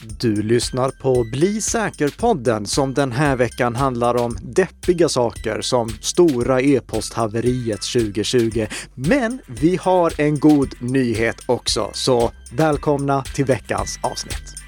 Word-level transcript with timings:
Du 0.00 0.42
lyssnar 0.42 0.90
på 0.90 1.24
Bli 1.32 1.60
säker-podden 1.60 2.66
som 2.66 2.94
den 2.94 3.12
här 3.12 3.36
veckan 3.36 3.76
handlar 3.76 4.14
om 4.14 4.36
deppiga 4.42 5.08
saker 5.08 5.60
som 5.60 5.88
stora 6.00 6.60
e-posthaveriet 6.60 7.82
2020. 7.82 8.66
Men 8.94 9.38
vi 9.46 9.76
har 9.76 10.20
en 10.20 10.38
god 10.38 10.74
nyhet 10.80 11.36
också, 11.46 11.90
så 11.94 12.32
välkomna 12.52 13.22
till 13.22 13.44
veckans 13.44 13.98
avsnitt. 14.02 14.61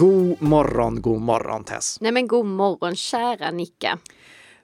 God 0.00 0.42
morgon, 0.42 1.02
god 1.02 1.20
morgon 1.20 1.64
Tess! 1.64 1.98
Nej 2.00 2.12
men 2.12 2.26
god 2.26 2.46
morgon 2.46 2.96
kära 2.96 3.50
Nicka! 3.50 3.98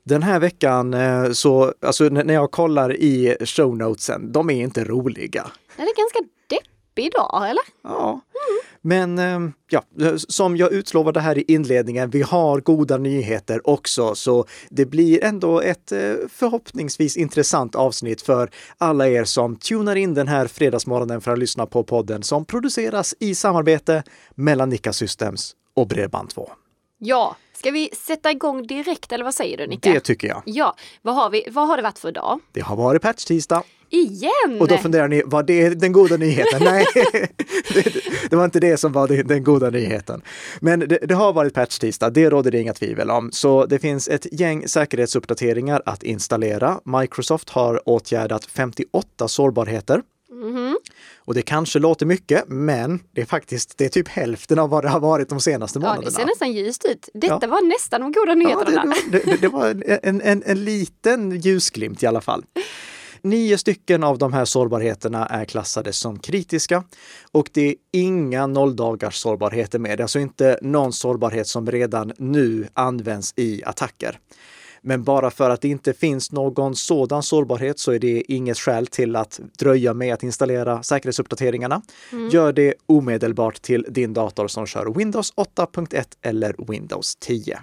Den 0.03 0.23
här 0.23 0.41
veckan 0.41 0.95
eh, 0.95 1.31
så, 1.33 1.75
alltså 1.81 2.05
när 2.05 2.35
jag 2.35 2.51
kollar 2.51 2.97
i 2.97 3.37
show 3.45 3.77
notesen, 3.77 4.33
de 4.33 4.51
är 4.51 4.63
inte 4.63 4.85
roliga. 4.85 5.47
Det 5.77 5.83
är 5.83 5.87
ganska 5.87 6.19
deppig 6.97 7.13
dag, 7.13 7.51
eller? 7.51 7.63
Ja. 7.83 8.09
Mm. 8.09 8.21
Men 8.83 9.19
ehm, 9.19 9.53
ja, 9.71 9.83
som 10.17 10.57
jag 10.57 10.73
utlovade 10.73 11.21
här 11.21 11.39
i 11.39 11.45
inledningen, 11.49 12.11
vi 12.11 12.23
har 12.23 12.61
goda 12.61 12.99
nyheter 12.99 13.69
också, 13.69 14.15
så 14.15 14.45
det 14.71 14.87
blir 14.87 15.25
ändå 15.25 15.61
ett 15.61 15.93
eh, 15.93 16.15
förhoppningsvis 16.29 17.17
intressant 17.17 17.75
avsnitt 17.75 18.23
för 18.23 18.51
alla 18.79 19.09
er 19.09 19.25
som 19.25 19.57
tunar 19.57 19.97
in 19.97 20.15
den 20.15 20.29
här 20.29 20.47
fredagsmorgonen 20.47 21.21
för 21.21 21.33
att 21.33 21.39
lyssna 21.39 21.67
på 21.67 21.85
podden 21.85 22.23
som 22.23 22.45
produceras 22.45 23.15
i 23.21 23.35
samarbete 23.35 24.03
mellan 24.35 24.69
Nika 24.69 24.93
Systems 24.93 25.53
och 25.75 25.89
Bredband2. 25.89 26.49
Ja, 26.99 27.37
ska 27.53 27.71
vi 27.71 27.91
sätta 27.93 28.31
igång 28.31 28.67
direkt 28.67 29.13
eller 29.13 29.25
vad 29.25 29.35
säger 29.35 29.57
du 29.57 29.67
Nicka? 29.67 29.93
Det 29.93 30.01
tycker 30.01 30.29
jag. 30.29 30.43
Ja, 30.45 30.77
vad 31.03 31.15
har, 31.15 31.31
vi, 31.31 31.49
vad 31.51 31.69
har 31.69 31.77
det 31.77 31.83
varit 31.83 31.99
för 31.99 32.13
dag? 32.13 32.41
Det 32.53 32.61
har 32.61 32.77
varit 32.77 33.03
patch-tisdag. 33.03 33.63
Igen! 33.91 34.61
Och 34.61 34.69
då 34.69 34.77
funderar 34.77 35.09
ni, 35.09 35.23
var 35.27 35.43
det 35.43 35.69
den 35.69 35.93
goda 35.93 36.17
nyheten? 36.17 36.63
Nej, 36.65 36.87
det, 36.95 37.29
det, 38.31 38.37
var 38.37 38.45
inte 38.45 38.61
det 38.61 38.77
som 38.77 38.93
var 38.93 39.09
den 39.09 39.45
goda 39.45 39.71
nyheten. 39.71 40.23
Men 40.61 40.81
det, 40.81 40.99
det 41.03 41.15
har 41.15 41.33
varit 41.33 41.55
patch-tisdag, 41.55 42.11
det 42.11 42.31
råder 42.31 42.51
det 42.51 42.61
inga 42.61 42.75
tvivel 42.75 43.11
om. 43.11 43.33
Så 43.33 43.67
det 43.67 43.79
finns 43.79 44.09
ett 44.09 44.41
gäng 44.41 44.69
säkerhetsuppdateringar 44.69 45.83
att 45.87 46.03
installera. 46.03 46.81
Microsoft 46.85 47.51
har 47.51 47.89
åtgärdat 47.89 48.45
58 48.45 49.29
sårbarheter. 49.29 50.03
Mm. 50.43 50.77
Och 51.17 51.35
det 51.35 51.43
kanske 51.43 51.79
låter 51.79 52.07
mycket, 52.07 52.49
men 52.49 53.01
det 53.13 53.21
är 53.21 53.27
faktiskt 53.27 53.79
det 53.79 53.85
är 53.85 53.89
typ 53.89 54.09
hälften 54.09 54.59
av 54.59 54.71
vad 54.71 54.85
det 54.85 54.89
har 54.89 55.01
varit 55.01 55.29
de 55.29 55.41
senaste 55.41 55.79
månaderna. 55.79 56.03
Ja, 56.03 56.11
det 56.11 56.17
ser 56.17 56.27
nästan 56.27 56.53
ljust 56.53 56.85
ut. 56.85 57.09
Detta 57.15 57.39
ja. 57.43 57.49
var 57.49 57.63
nästan 57.63 58.01
de 58.01 58.13
goda 58.13 58.35
nyheterna. 58.35 58.95
Ja, 58.97 59.03
det, 59.13 59.25
det, 59.25 59.37
det, 59.41 59.49
var 59.49 59.69
en, 60.03 60.21
en, 60.21 60.43
en 60.47 60.65
liten 60.65 61.41
ljusglimt 61.41 62.03
i 62.03 62.07
alla 62.07 62.21
fall. 62.21 62.45
Nio 63.23 63.59
stycken 63.59 64.05
av 64.05 64.19
de 64.19 64.33
här 64.33 64.45
sårbarheterna 64.45 65.27
är 65.27 65.45
klassade 65.45 65.93
som 65.93 66.19
kritiska 66.19 66.85
och 67.33 67.49
det 67.53 67.69
är 67.69 67.75
inga 67.93 68.47
nolldagars 68.47 69.17
sårbarheter 69.17 69.79
med. 69.79 69.99
Det 69.99 70.01
är 70.01 70.03
alltså 70.03 70.19
inte 70.19 70.59
någon 70.63 70.93
sårbarhet 70.93 71.47
som 71.47 71.71
redan 71.71 72.13
nu 72.19 72.69
används 72.75 73.35
i 73.37 73.65
attacker. 73.65 74.19
Men 74.87 75.05
bara 75.05 75.31
för 75.31 75.51
att 75.51 75.61
det 75.61 75.69
inte 75.69 75.93
finns 75.93 76.33
någon 76.33 76.77
sådan 76.77 77.23
sårbarhet 77.23 77.79
så 77.79 77.93
är 77.93 77.99
det 77.99 78.33
inget 78.33 78.59
skäl 78.59 78.87
till 78.87 79.17
att 79.17 79.41
dröja 79.59 79.95
med 79.95 80.15
att 80.15 80.23
installera 80.23 80.83
säkerhetsuppdateringarna. 80.83 81.83
Mm. 82.13 82.29
Gör 82.29 82.53
det 82.53 82.75
omedelbart 82.87 83.63
till 83.63 83.87
din 83.89 84.15
dator 84.15 84.49
som 84.49 84.67
kör 84.67 84.95
Windows 84.95 85.33
8.1 85.35 86.05
eller 86.23 86.55
Windows 86.69 87.17
10. 87.17 87.59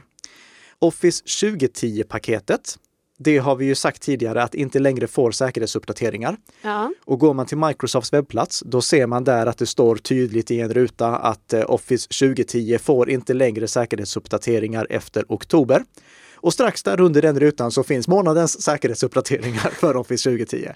Office 0.79 1.23
2010-paketet 1.25 2.77
det 3.17 3.37
har 3.37 3.55
vi 3.55 3.65
ju 3.65 3.75
sagt 3.75 4.01
tidigare 4.01 4.43
att 4.43 4.55
inte 4.55 4.79
längre 4.79 5.07
får 5.07 5.31
säkerhetsuppdateringar. 5.31 6.37
Ja. 6.61 6.93
Och 7.05 7.19
går 7.19 7.33
man 7.33 7.45
till 7.45 7.57
Microsofts 7.57 8.13
webbplats, 8.13 8.63
då 8.65 8.81
ser 8.81 9.07
man 9.07 9.23
där 9.23 9.45
att 9.45 9.57
det 9.57 9.65
står 9.65 9.95
tydligt 9.95 10.51
i 10.51 10.59
en 10.59 10.73
ruta 10.73 11.07
att 11.07 11.53
eh, 11.53 11.63
Office 11.67 12.07
2010 12.07 12.77
får 12.77 13.09
inte 13.09 13.33
längre 13.33 13.67
säkerhetsuppdateringar 13.67 14.87
efter 14.89 15.25
oktober. 15.27 15.83
Och 16.43 16.53
strax 16.53 16.83
där 16.83 17.01
under 17.01 17.21
den 17.21 17.39
rutan 17.39 17.71
så 17.71 17.83
finns 17.83 18.07
månadens 18.07 18.61
säkerhetsuppdateringar 18.61 19.69
för 19.79 19.97
Office 19.97 20.29
2010. 20.29 20.67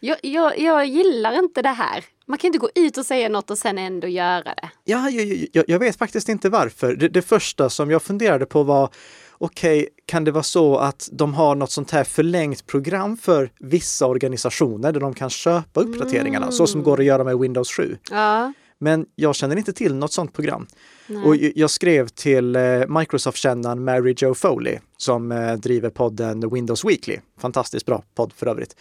Jag, 0.00 0.18
jag, 0.22 0.58
jag 0.58 0.86
gillar 0.86 1.38
inte 1.38 1.62
det 1.62 1.68
här. 1.68 2.04
Man 2.26 2.38
kan 2.38 2.48
inte 2.48 2.58
gå 2.58 2.70
ut 2.74 2.98
och 2.98 3.06
säga 3.06 3.28
något 3.28 3.50
och 3.50 3.58
sen 3.58 3.78
ändå 3.78 4.08
göra 4.08 4.42
det. 4.42 4.70
Ja, 4.84 5.10
jag, 5.10 5.46
jag, 5.52 5.64
jag 5.68 5.78
vet 5.78 5.96
faktiskt 5.96 6.28
inte 6.28 6.48
varför. 6.48 6.94
Det, 6.94 7.08
det 7.08 7.22
första 7.22 7.70
som 7.70 7.90
jag 7.90 8.02
funderade 8.02 8.46
på 8.46 8.62
var 8.62 8.90
okej, 9.38 9.78
okay, 9.78 9.90
kan 10.06 10.24
det 10.24 10.30
vara 10.30 10.42
så 10.42 10.76
att 10.76 11.08
de 11.12 11.34
har 11.34 11.54
något 11.54 11.70
sånt 11.70 11.90
här 11.90 12.04
förlängt 12.04 12.66
program 12.66 13.16
för 13.16 13.50
vissa 13.58 14.06
organisationer 14.06 14.92
där 14.92 15.00
de 15.00 15.14
kan 15.14 15.30
köpa 15.30 15.80
uppdateringarna, 15.80 16.46
mm. 16.46 16.52
så 16.52 16.66
som 16.66 16.82
går 16.82 17.00
att 17.00 17.06
göra 17.06 17.24
med 17.24 17.38
Windows 17.38 17.72
7? 17.72 17.96
Ja. 18.10 18.52
Men 18.82 19.06
jag 19.14 19.34
känner 19.34 19.56
inte 19.56 19.72
till 19.72 19.94
något 19.94 20.12
sånt 20.12 20.32
program. 20.32 20.66
Nej. 21.06 21.24
Och 21.24 21.36
jag 21.36 21.70
skrev 21.70 22.08
till 22.08 22.56
eh, 22.56 22.86
Microsoft-kännaren 22.88 23.84
Mary 23.84 24.14
Jo 24.18 24.34
Foley 24.34 24.78
som 24.96 25.32
eh, 25.32 25.52
driver 25.52 25.90
podden 25.90 26.50
Windows 26.50 26.84
Weekly. 26.84 27.16
Fantastiskt 27.38 27.86
bra 27.86 28.02
podd 28.14 28.32
för 28.32 28.46
övrigt. 28.46 28.76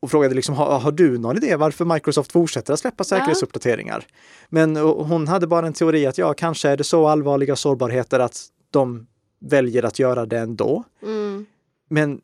Och 0.00 0.10
frågade 0.10 0.34
liksom, 0.34 0.54
har, 0.54 0.78
har 0.78 0.92
du 0.92 1.18
någon 1.18 1.36
idé 1.36 1.56
varför 1.56 1.84
Microsoft 1.84 2.32
fortsätter 2.32 2.72
att 2.72 2.80
släppa 2.80 3.04
säkerhetsuppdateringar? 3.04 4.04
Ja. 4.08 4.14
Men 4.48 4.76
hon 4.76 5.28
hade 5.28 5.46
bara 5.46 5.66
en 5.66 5.72
teori 5.72 6.06
att 6.06 6.18
ja, 6.18 6.34
kanske 6.34 6.68
är 6.68 6.76
det 6.76 6.84
så 6.84 7.06
allvarliga 7.06 7.56
sårbarheter 7.56 8.20
att 8.20 8.46
de 8.70 9.06
väljer 9.40 9.82
att 9.82 9.98
göra 9.98 10.26
det 10.26 10.38
ändå. 10.38 10.84
Mm. 11.02 11.46
Men 11.88 12.20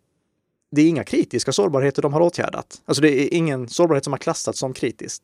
det 0.71 0.83
är 0.83 0.89
inga 0.89 1.05
kritiska 1.05 1.53
sårbarheter 1.53 2.03
de 2.03 2.13
har 2.13 2.21
åtgärdat. 2.21 2.83
Alltså 2.85 3.03
det 3.03 3.23
är 3.23 3.35
ingen 3.35 3.69
sårbarhet 3.69 4.05
som 4.05 4.13
har 4.13 4.19
klassats 4.19 4.59
som 4.59 4.75
kritisk. 4.75 5.23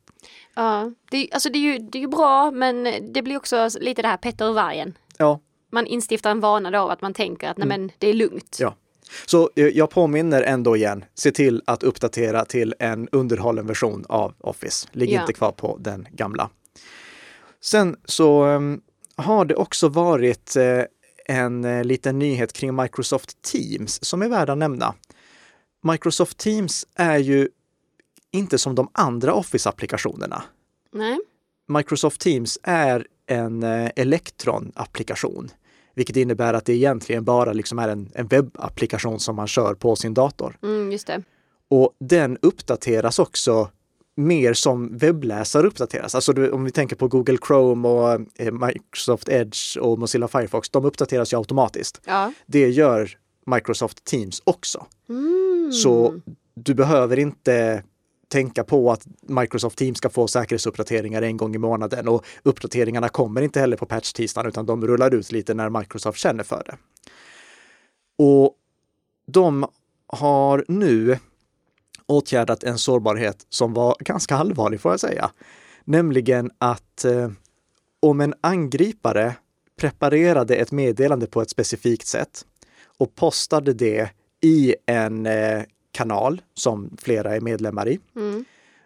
Ja, 0.55 0.93
det, 1.11 1.29
alltså 1.33 1.49
det 1.49 1.59
är 1.59 1.73
ju 1.73 1.79
det 1.79 2.03
är 2.03 2.09
bra 2.09 2.51
men 2.51 2.85
det 3.13 3.23
blir 3.23 3.37
också 3.37 3.69
lite 3.81 4.03
det 4.03 4.09
här 4.09 4.17
Petter 4.17 4.49
och 4.49 4.55
vargen. 4.55 4.99
Ja. 5.19 5.41
Man 5.73 5.87
instiftar 5.87 6.31
en 6.31 6.41
vana 6.41 6.71
då 6.71 6.79
av 6.79 6.91
att 6.91 7.03
man 7.03 7.15
tänker 7.15 7.49
att 7.49 7.57
nej 7.57 7.67
mm. 7.67 7.81
men 7.81 7.91
det 7.99 8.09
är 8.09 8.13
lugnt. 8.13 8.57
Ja. 8.61 8.75
Så 9.27 9.51
eh, 9.57 9.67
jag 9.67 9.91
påminner 9.91 10.43
ändå 10.43 10.77
igen, 10.77 11.05
se 11.15 11.31
till 11.31 11.63
att 11.65 11.83
uppdatera 11.83 12.45
till 12.45 12.75
en 12.79 13.09
underhållen 13.13 13.67
version 13.67 14.05
av 14.09 14.35
Office. 14.39 14.89
Ligg 14.93 15.11
ja. 15.11 15.21
inte 15.21 15.33
kvar 15.33 15.53
på 15.53 15.77
den 15.81 16.09
gamla. 16.11 16.51
Sen 17.61 17.97
så 18.05 18.45
um, 18.45 18.81
har 19.17 19.45
det 19.45 19.55
också 19.55 19.89
varit 19.89 20.57
uh, 20.57 20.85
en 21.27 21.65
uh, 21.65 21.85
liten 21.85 22.19
nyhet 22.19 22.53
kring 22.53 22.77
Microsoft 22.77 23.43
Teams 23.43 24.05
som 24.05 24.23
är 24.23 24.29
värd 24.29 24.51
att 24.51 24.59
nämna. 24.59 24.95
Microsoft 25.93 26.39
Teams 26.39 26.87
är 26.95 27.19
ju 27.19 27.49
inte 28.31 28.59
som 28.59 28.75
de 28.75 28.89
andra 28.93 29.35
Office-applikationerna. 29.35 30.43
Nej. 30.93 31.19
Microsoft 31.69 32.21
Teams 32.21 32.59
är 32.63 33.07
en 33.27 33.63
eh, 33.63 33.91
Electron-applikation, 33.97 35.51
vilket 35.95 36.17
innebär 36.17 36.55
att 36.55 36.65
det 36.65 36.75
egentligen 36.75 37.25
bara 37.25 37.53
liksom 37.53 37.79
är 37.79 37.89
en, 37.89 38.11
en 38.15 38.27
webbapplikation 38.27 39.21
som 39.21 39.37
man 39.37 39.47
kör 39.47 39.75
på 39.75 39.97
sin 39.97 40.15
dator. 40.15 40.59
Mm, 40.63 40.93
just 40.93 41.07
det. 41.07 41.23
Och 41.71 41.95
den 42.01 42.39
uppdateras 42.43 43.19
också 43.19 43.71
mer 44.17 44.55
som 44.55 44.99
webbläsare 44.99 45.67
uppdateras. 45.67 46.15
Alltså 46.15 46.53
om 46.53 46.65
vi 46.65 46.71
tänker 46.71 46.97
på 46.97 47.09
Google 47.09 47.39
Chrome 47.47 47.89
och 47.89 48.21
eh, 48.37 48.53
Microsoft 48.53 49.29
Edge 49.29 49.79
och 49.79 49.99
Mozilla 49.99 50.29
Firefox, 50.29 50.71
de 50.71 50.85
uppdateras 50.85 51.33
ju 51.33 51.37
automatiskt. 51.37 52.01
Ja. 52.05 52.33
Det 52.47 52.69
gör 52.69 53.19
Microsoft 53.47 54.05
Teams 54.05 54.43
också. 54.45 54.87
Mm. 55.09 55.73
Så 55.73 56.21
du 56.55 56.75
behöver 56.75 57.19
inte 57.19 57.83
tänka 58.29 58.65
på 58.65 58.93
att 58.93 59.07
Microsoft 59.23 59.79
Teams 59.79 59.99
ska 59.99 60.11
få 60.11 60.29
säkerhetsuppdateringar 60.29 61.23
en 61.23 61.37
gång 61.37 61.55
i 61.55 61.59
månaden 61.59 62.09
och 62.09 62.25
uppdateringarna 62.43 63.09
kommer 63.09 63.43
inte 63.43 63.61
heller 63.61 63.77
på 63.77 63.87
patch-tisdagen 63.87 64.49
utan 64.49 64.67
de 64.67 64.87
rullar 64.87 65.15
ut 65.15 65.33
lite 65.33 65.55
när 65.55 65.71
Microsoft 65.71 66.19
känner 66.19 66.45
för 66.45 66.63
det. 66.67 66.77
Och 68.19 68.55
de 69.27 69.67
har 70.07 70.65
nu 70.69 71.19
åtgärdat 72.07 72.65
en 72.65 72.79
sårbarhet 72.79 73.47
som 73.49 73.75
var 73.75 73.97
ganska 74.01 74.37
allvarlig 74.37 74.81
får 74.81 74.93
jag 74.93 75.01
säga. 75.01 75.31
Nämligen 75.85 76.51
att 76.59 77.05
eh, 77.05 77.31
om 78.01 78.21
en 78.21 78.35
angripare 78.41 79.35
preparerade 79.77 80.57
ett 80.57 80.73
meddelande 80.73 81.27
på 81.27 81.43
ett 81.43 81.51
specifikt 81.51 82.07
sätt 82.07 82.45
och 82.99 83.15
postade 83.15 83.73
det 83.73 84.11
i 84.43 84.75
en 84.87 85.27
eh, 85.27 85.63
kanal 85.93 86.43
som 86.55 86.97
flera 87.01 87.37
är 87.37 87.41
medlemmar 87.41 87.89
i. 87.89 87.99
Mm. 88.17 88.45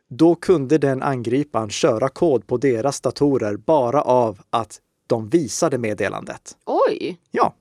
Då 0.08 0.34
kunde 0.34 0.78
den 0.78 1.02
angriparen 1.02 1.70
köra 1.70 2.08
kod 2.08 2.46
på 2.46 2.56
deras 2.56 3.00
datorer 3.00 3.56
bara 3.56 4.02
av 4.02 4.40
att 4.50 4.81
de 5.06 5.28
visade 5.28 5.78
meddelandet. 5.78 6.56
Oj! 6.66 7.20
Ja. 7.31 7.55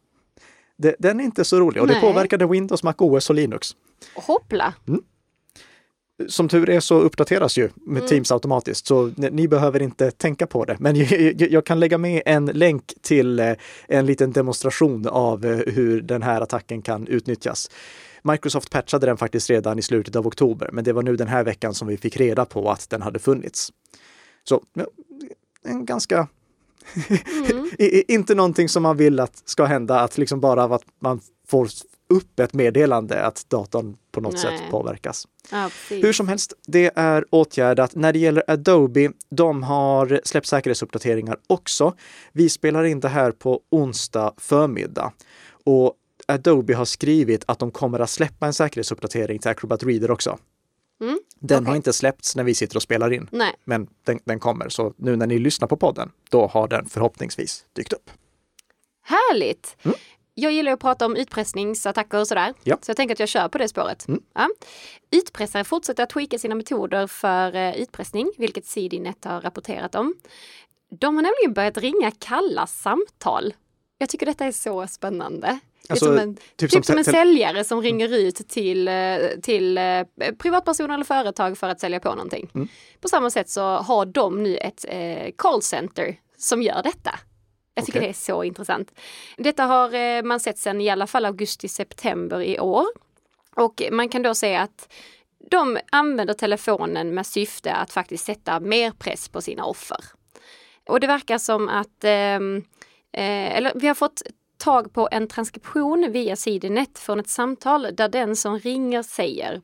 Det, 0.77 0.95
den 0.99 1.19
är 1.19 1.23
inte 1.23 1.45
så 1.45 1.59
rolig 1.59 1.81
och 1.81 1.87
Nej. 1.87 1.95
det 1.95 2.01
påverkade 2.01 2.47
Windows, 2.47 2.83
Mac 2.83 2.93
OS 2.97 3.29
och 3.29 3.35
Linux. 3.35 3.67
Hoppla! 4.15 4.73
Mm. 4.87 5.03
Som 6.27 6.49
tur 6.49 6.69
är 6.69 6.79
så 6.79 6.99
uppdateras 6.99 7.57
ju 7.57 7.69
med 7.75 7.97
mm. 7.97 8.07
Teams 8.07 8.31
automatiskt, 8.31 8.87
så 8.87 9.11
ni 9.17 9.47
behöver 9.47 9.81
inte 9.81 10.11
tänka 10.11 10.47
på 10.47 10.65
det. 10.65 10.77
Men 10.79 10.95
jag 11.37 11.65
kan 11.65 11.79
lägga 11.79 11.97
med 11.97 12.21
en 12.25 12.45
länk 12.45 12.93
till 13.01 13.39
eh, 13.39 13.53
en 13.87 14.05
liten 14.05 14.31
demonstration 14.31 15.07
av 15.07 15.45
eh, 15.45 15.57
hur 15.73 16.01
den 16.01 16.21
här 16.21 16.41
attacken 16.41 16.81
kan 16.81 17.07
utnyttjas. 17.07 17.71
Microsoft 18.23 18.71
patchade 18.71 19.05
den 19.05 19.17
faktiskt 19.17 19.49
redan 19.49 19.79
i 19.79 19.81
slutet 19.81 20.15
av 20.15 20.27
oktober, 20.27 20.69
men 20.73 20.83
det 20.83 20.93
var 20.93 21.03
nu 21.03 21.15
den 21.15 21.27
här 21.27 21.43
veckan 21.43 21.73
som 21.73 21.87
vi 21.87 21.97
fick 21.97 22.17
reda 22.17 22.45
på 22.45 22.71
att 22.71 22.89
den 22.89 23.01
hade 23.01 23.19
funnits. 23.19 23.73
Så 24.43 24.61
en 25.63 25.85
ganska 25.85 26.27
Mm. 27.51 27.69
inte 28.07 28.35
någonting 28.35 28.69
som 28.69 28.83
man 28.83 28.97
vill 28.97 29.19
att 29.19 29.41
ska 29.45 29.65
hända, 29.65 29.99
att 29.99 30.17
liksom 30.17 30.39
bara 30.39 30.63
att 30.63 30.83
man 30.99 31.19
får 31.47 31.69
upp 32.09 32.39
ett 32.39 32.53
meddelande 32.53 33.25
att 33.25 33.45
datorn 33.49 33.97
på 34.11 34.21
något 34.21 34.33
Nej. 34.33 34.41
sätt 34.41 34.71
påverkas. 34.71 35.27
Ja, 35.51 35.69
Hur 35.89 36.13
som 36.13 36.27
helst, 36.27 36.53
det 36.67 36.91
är 36.95 37.25
åtgärdat. 37.29 37.95
När 37.95 38.13
det 38.13 38.19
gäller 38.19 38.43
Adobe, 38.47 39.11
de 39.29 39.63
har 39.63 40.21
släppt 40.23 40.47
säkerhetsuppdateringar 40.47 41.37
också. 41.47 41.93
Vi 42.31 42.49
spelar 42.49 42.83
in 42.83 42.99
det 42.99 43.09
här 43.09 43.31
på 43.31 43.61
onsdag 43.69 44.33
förmiddag 44.37 45.13
och 45.63 45.93
Adobe 46.27 46.75
har 46.75 46.85
skrivit 46.85 47.43
att 47.47 47.59
de 47.59 47.71
kommer 47.71 47.99
att 47.99 48.09
släppa 48.09 48.45
en 48.47 48.53
säkerhetsuppdatering 48.53 49.39
till 49.39 49.51
Acrobat 49.51 49.83
Reader 49.83 50.11
också. 50.11 50.37
Mm, 51.01 51.19
den 51.39 51.57
okay. 51.57 51.69
har 51.69 51.75
inte 51.75 51.93
släppts 51.93 52.35
när 52.35 52.43
vi 52.43 52.53
sitter 52.53 52.75
och 52.75 52.81
spelar 52.81 53.13
in, 53.13 53.27
Nej. 53.31 53.53
men 53.65 53.87
den, 54.03 54.19
den, 54.23 54.39
kommer. 54.39 54.69
Så 54.69 54.93
nu 54.97 55.15
när 55.15 55.27
ni 55.27 55.39
lyssnar 55.39 55.67
på 55.67 55.77
podden, 55.77 56.11
då 56.29 56.47
har 56.47 56.67
den 56.67 56.85
förhoppningsvis 56.85 57.65
dykt 57.73 57.93
upp. 57.93 58.09
Härligt! 59.01 59.77
Mm. 59.83 59.97
Jag 60.39 60.51
gillar 60.51 60.71
att 60.71 60.79
prata 60.79 61.05
om 61.05 61.15
utpressningsattacker 61.15 62.19
och 62.19 62.27
sådär. 62.27 62.53
Ja. 62.63 62.77
Så 62.81 62.89
jag 62.89 62.97
tänker 62.97 63.15
att 63.15 63.19
jag 63.19 63.29
kör 63.29 63.47
på 63.47 63.57
det 63.57 63.67
spåret. 63.67 64.07
Mm. 64.07 64.21
Ja. 64.33 64.49
Utpressare 65.11 65.63
fortsätter 65.63 66.03
att 66.03 66.09
tweaka 66.09 66.39
sina 66.39 66.55
metoder 66.55 67.07
för 67.07 67.55
uh, 67.55 67.81
utpressning, 67.81 68.31
vilket 68.37 68.65
CDNet 68.65 69.25
har 69.25 69.41
rapporterat 69.41 69.95
om. 69.95 70.13
De 70.99 71.15
har 71.15 71.21
nämligen 71.23 71.53
börjat 71.53 71.77
ringa 71.77 72.11
kalla 72.11 72.67
samtal. 72.67 73.53
Jag 73.97 74.09
tycker 74.09 74.25
detta 74.25 74.45
är 74.45 74.51
så 74.51 74.87
spännande. 74.87 75.59
Alltså, 75.89 76.05
som 76.05 76.17
en, 76.17 76.35
typ, 76.35 76.57
typ 76.57 76.71
som, 76.71 76.83
som 76.83 76.97
en 76.97 77.03
säljare 77.03 77.63
som 77.63 77.81
ringer 77.81 78.13
ut 78.13 78.35
till, 78.35 78.87
eh, 78.87 79.17
till 79.41 79.77
eh, 79.77 80.03
privatpersoner 80.37 80.93
eller 80.93 81.05
företag 81.05 81.57
för 81.57 81.69
att 81.69 81.79
sälja 81.79 81.99
på 81.99 82.09
någonting. 82.09 82.49
Mm. 82.55 82.67
På 83.01 83.09
samma 83.09 83.29
sätt 83.29 83.49
så 83.49 83.61
har 83.61 84.05
de 84.05 84.43
nu 84.43 84.57
ett 84.57 84.85
eh, 84.89 85.31
callcenter 85.35 86.15
som 86.37 86.61
gör 86.61 86.83
detta. 86.83 87.19
Jag 87.77 87.85
tycker 87.85 87.99
okay. 87.99 88.07
det 88.07 88.11
är 88.11 88.13
så 88.13 88.43
intressant. 88.43 88.99
Detta 89.37 89.63
har 89.63 89.93
eh, 89.93 90.23
man 90.23 90.39
sett 90.39 90.57
sedan 90.57 90.81
i 90.81 90.89
alla 90.89 91.07
fall 91.07 91.25
augusti-september 91.25 92.41
i 92.41 92.59
år. 92.59 92.85
Och 93.55 93.83
man 93.91 94.09
kan 94.09 94.21
då 94.21 94.35
se 94.35 94.55
att 94.55 94.93
de 95.49 95.79
använder 95.91 96.33
telefonen 96.33 97.13
med 97.13 97.25
syfte 97.25 97.73
att 97.73 97.91
faktiskt 97.91 98.25
sätta 98.25 98.59
mer 98.59 98.91
press 98.91 99.29
på 99.29 99.41
sina 99.41 99.65
offer. 99.65 99.97
Och 100.87 100.99
det 100.99 101.07
verkar 101.07 101.37
som 101.37 101.69
att, 101.69 102.03
ehm, 102.03 102.57
eh, 103.13 103.57
eller 103.57 103.71
vi 103.75 103.87
har 103.87 103.95
fått 103.95 104.21
tag 104.57 104.93
på 104.93 105.09
en 105.11 105.27
transkription 105.27 106.11
via 106.11 106.35
Sidenet 106.35 106.99
från 106.99 107.19
ett 107.19 107.29
samtal 107.29 107.87
där 107.93 108.09
den 108.09 108.35
som 108.35 108.59
ringer 108.59 109.03
säger 109.03 109.61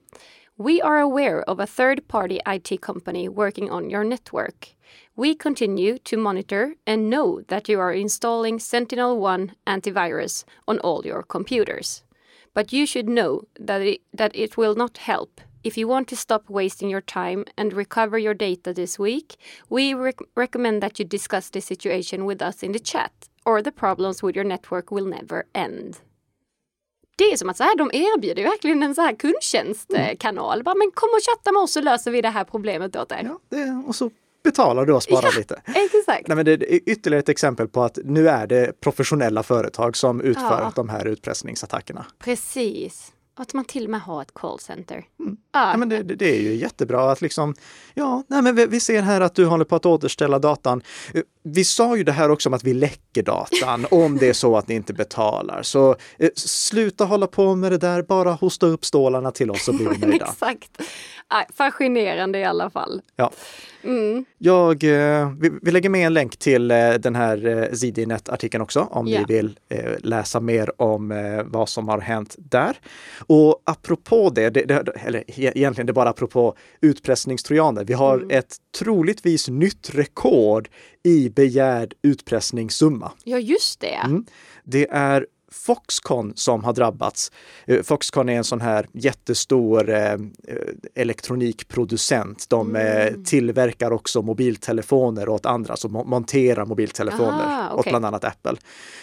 We 0.56 0.83
are 0.83 1.01
aware 1.01 1.44
of 1.44 1.60
a 1.60 1.68
third 1.68 2.07
party 2.07 2.39
IT 2.48 2.81
company 2.81 3.30
working 3.30 3.71
on 3.71 3.92
your 3.92 4.04
network. 4.04 4.75
We 5.15 5.35
continue 5.35 5.97
to 5.99 6.17
monitor 6.17 6.75
and 6.85 7.09
know 7.09 7.41
that 7.47 7.69
you 7.69 7.79
are 7.79 7.93
installing 7.93 8.59
Sentinel-1 8.59 9.51
antivirus 9.65 10.43
on 10.67 10.79
all 10.79 11.05
your 11.05 11.23
computers. 11.23 12.03
But 12.53 12.73
you 12.73 12.85
should 12.85 13.07
know 13.07 13.43
that 13.59 13.81
it, 13.81 14.01
that 14.13 14.35
it 14.35 14.57
will 14.57 14.75
not 14.75 14.97
help. 14.97 15.41
If 15.63 15.77
you 15.77 15.87
want 15.87 16.07
to 16.09 16.15
stop 16.15 16.49
wasting 16.49 16.89
your 16.89 17.01
time 17.01 17.45
and 17.57 17.73
recover 17.73 18.17
your 18.17 18.33
data 18.33 18.73
this 18.73 18.99
week, 18.99 19.37
we 19.69 19.93
rec 19.93 20.19
recommend 20.35 20.83
that 20.83 20.99
you 20.99 21.05
discuss 21.05 21.49
the 21.49 21.61
situation 21.61 22.25
with 22.25 22.41
us 22.41 22.63
in 22.63 22.73
the 22.73 22.79
chat 22.79 23.11
or 23.45 23.61
the 23.61 23.71
problems 23.71 24.21
with 24.21 24.35
your 24.35 24.45
network 24.45 24.91
will 24.91 25.05
never 25.05 25.45
end. 25.53 25.99
Det 27.15 27.31
är 27.31 27.37
som 27.37 27.49
att 27.49 27.57
så 27.57 27.63
här, 27.63 27.77
de 27.77 27.91
erbjuder 27.93 28.43
verkligen 28.43 28.83
en 28.83 28.95
så 28.95 29.01
här 29.01 29.15
kundtjänstkanal. 29.15 30.59
Mm. 30.59 30.77
men 30.77 30.91
kom 30.91 31.09
och 31.09 31.23
chatta 31.29 31.51
med 31.51 31.61
oss 31.61 31.73
så 31.73 31.81
löser 31.81 32.11
vi 32.11 32.21
det 32.21 32.29
här 32.29 32.43
problemet 32.43 32.95
åt 32.95 33.11
er. 33.11 33.23
Ja, 33.23 33.39
det, 33.49 33.83
och 33.87 33.95
så 33.95 34.11
betalar 34.43 34.85
du 34.85 34.93
och 34.93 35.03
sparar 35.03 35.29
ja, 35.33 35.37
lite. 35.37 35.61
Exakt. 35.65 36.27
Nej, 36.27 36.35
men 36.35 36.45
det 36.45 36.51
är 36.51 36.79
ytterligare 36.89 37.19
ett 37.19 37.29
exempel 37.29 37.67
på 37.67 37.83
att 37.83 37.99
nu 38.03 38.29
är 38.29 38.47
det 38.47 38.81
professionella 38.81 39.43
företag 39.43 39.97
som 39.97 40.21
utför 40.21 40.61
ja. 40.61 40.71
de 40.75 40.89
här 40.89 41.05
utpressningsattackerna. 41.05 42.05
Precis. 42.19 43.11
Att 43.35 43.53
man 43.53 43.65
till 43.65 43.83
och 43.83 43.89
med 43.89 44.01
har 44.01 44.21
ett 44.21 44.33
callcenter. 44.33 45.05
Mm. 45.19 45.37
Ja, 45.51 45.77
men 45.77 45.89
det, 45.89 46.03
det, 46.03 46.35
är 46.35 46.41
ju 46.41 46.55
jättebra 46.55 47.11
att 47.11 47.21
liksom, 47.21 47.55
ja, 47.93 48.23
nej, 48.27 48.41
men 48.41 48.55
vi, 48.55 48.65
vi, 48.65 48.79
ser 48.79 49.01
här 49.01 49.21
att 49.21 49.35
du 49.35 49.45
håller 49.45 49.65
på 49.65 49.75
att 49.75 49.85
återställa 49.85 50.39
datan. 50.39 50.81
Vi 51.43 51.63
sa 51.63 51.97
ju 51.97 52.03
det 52.03 52.11
här 52.11 52.31
också 52.31 52.49
om 52.49 52.53
att 52.53 52.63
vi 52.63 52.73
läcker 52.73 53.23
datan 53.23 53.85
om 53.91 54.17
det 54.17 54.29
är 54.29 54.33
så 54.33 54.57
att 54.57 54.67
ni 54.67 54.75
inte 54.75 54.93
betalar. 54.93 55.63
Så 55.63 55.95
eh, 56.19 56.29
sluta 56.35 57.05
hålla 57.05 57.27
på 57.27 57.55
med 57.55 57.71
det 57.71 57.77
där, 57.77 58.01
bara 58.01 58.31
hosta 58.31 58.65
upp 58.65 58.85
stålarna 58.85 59.31
till 59.31 59.51
oss 59.51 59.65
så 59.65 59.73
blir 59.73 59.89
vi 59.89 59.97
nöjda. 59.97 60.25
Exakt. 60.25 60.81
Fascinerande 61.53 62.39
i 62.39 62.43
alla 62.43 62.69
fall. 62.69 63.01
Ja. 63.15 63.31
Mm. 63.83 64.25
Jag, 64.37 64.83
eh, 64.83 65.31
vi, 65.39 65.51
vi, 65.61 65.71
lägger 65.71 65.89
med 65.89 66.05
en 66.05 66.13
länk 66.13 66.37
till 66.37 66.71
eh, 66.71 66.93
den 66.93 67.15
här 67.15 67.47
eh, 67.47 67.73
ZDNet-artikeln 67.73 68.61
också 68.61 68.87
om 68.91 69.07
yeah. 69.07 69.25
ni 69.27 69.35
vill 69.35 69.59
eh, 69.69 69.93
läsa 69.99 70.39
mer 70.39 70.81
om 70.81 71.11
eh, 71.11 71.43
vad 71.45 71.69
som 71.69 71.87
har 71.87 71.99
hänt 71.99 72.35
där. 72.37 72.77
Och 73.27 73.61
apropå 73.63 74.29
det, 74.29 74.49
det, 74.49 74.65
det 74.65 74.91
eller 75.05 75.23
egentligen 75.27 75.85
det 75.85 75.91
är 75.91 75.93
bara 75.93 76.09
apropå 76.09 76.55
utpressningstrojaner. 76.81 77.83
Vi 77.83 77.93
har 77.93 78.17
mm. 78.17 78.37
ett 78.37 78.57
troligtvis 78.79 79.49
nytt 79.49 79.89
rekord 79.93 80.69
i 81.03 81.29
begärd 81.35 81.94
utpressningssumma. 82.01 83.12
Ja, 83.24 83.39
just 83.39 83.80
det. 83.80 83.95
Mm. 83.95 84.25
Det 84.63 84.89
är 84.89 85.25
Foxconn 85.53 86.33
som 86.35 86.63
har 86.63 86.74
drabbats. 86.74 87.31
Eh, 87.65 87.83
Foxconn 87.83 88.30
är 88.30 88.33
en 88.33 88.44
sån 88.44 88.62
här 88.62 88.88
jättestor 88.91 89.89
eh, 89.89 90.18
elektronikproducent. 90.95 92.50
De 92.50 92.75
eh, 92.75 93.07
mm. 93.07 93.24
tillverkar 93.24 93.91
också 93.91 94.21
mobiltelefoner 94.21 95.30
åt 95.30 95.45
andra, 95.45 95.75
så 95.75 95.89
monterar 95.89 96.65
mobiltelefoner 96.65 97.45
Aha, 97.45 97.68
okay. 97.68 97.79
åt 97.79 97.86
bland 97.86 98.06
annat 98.06 98.24
Apple. 98.24 98.57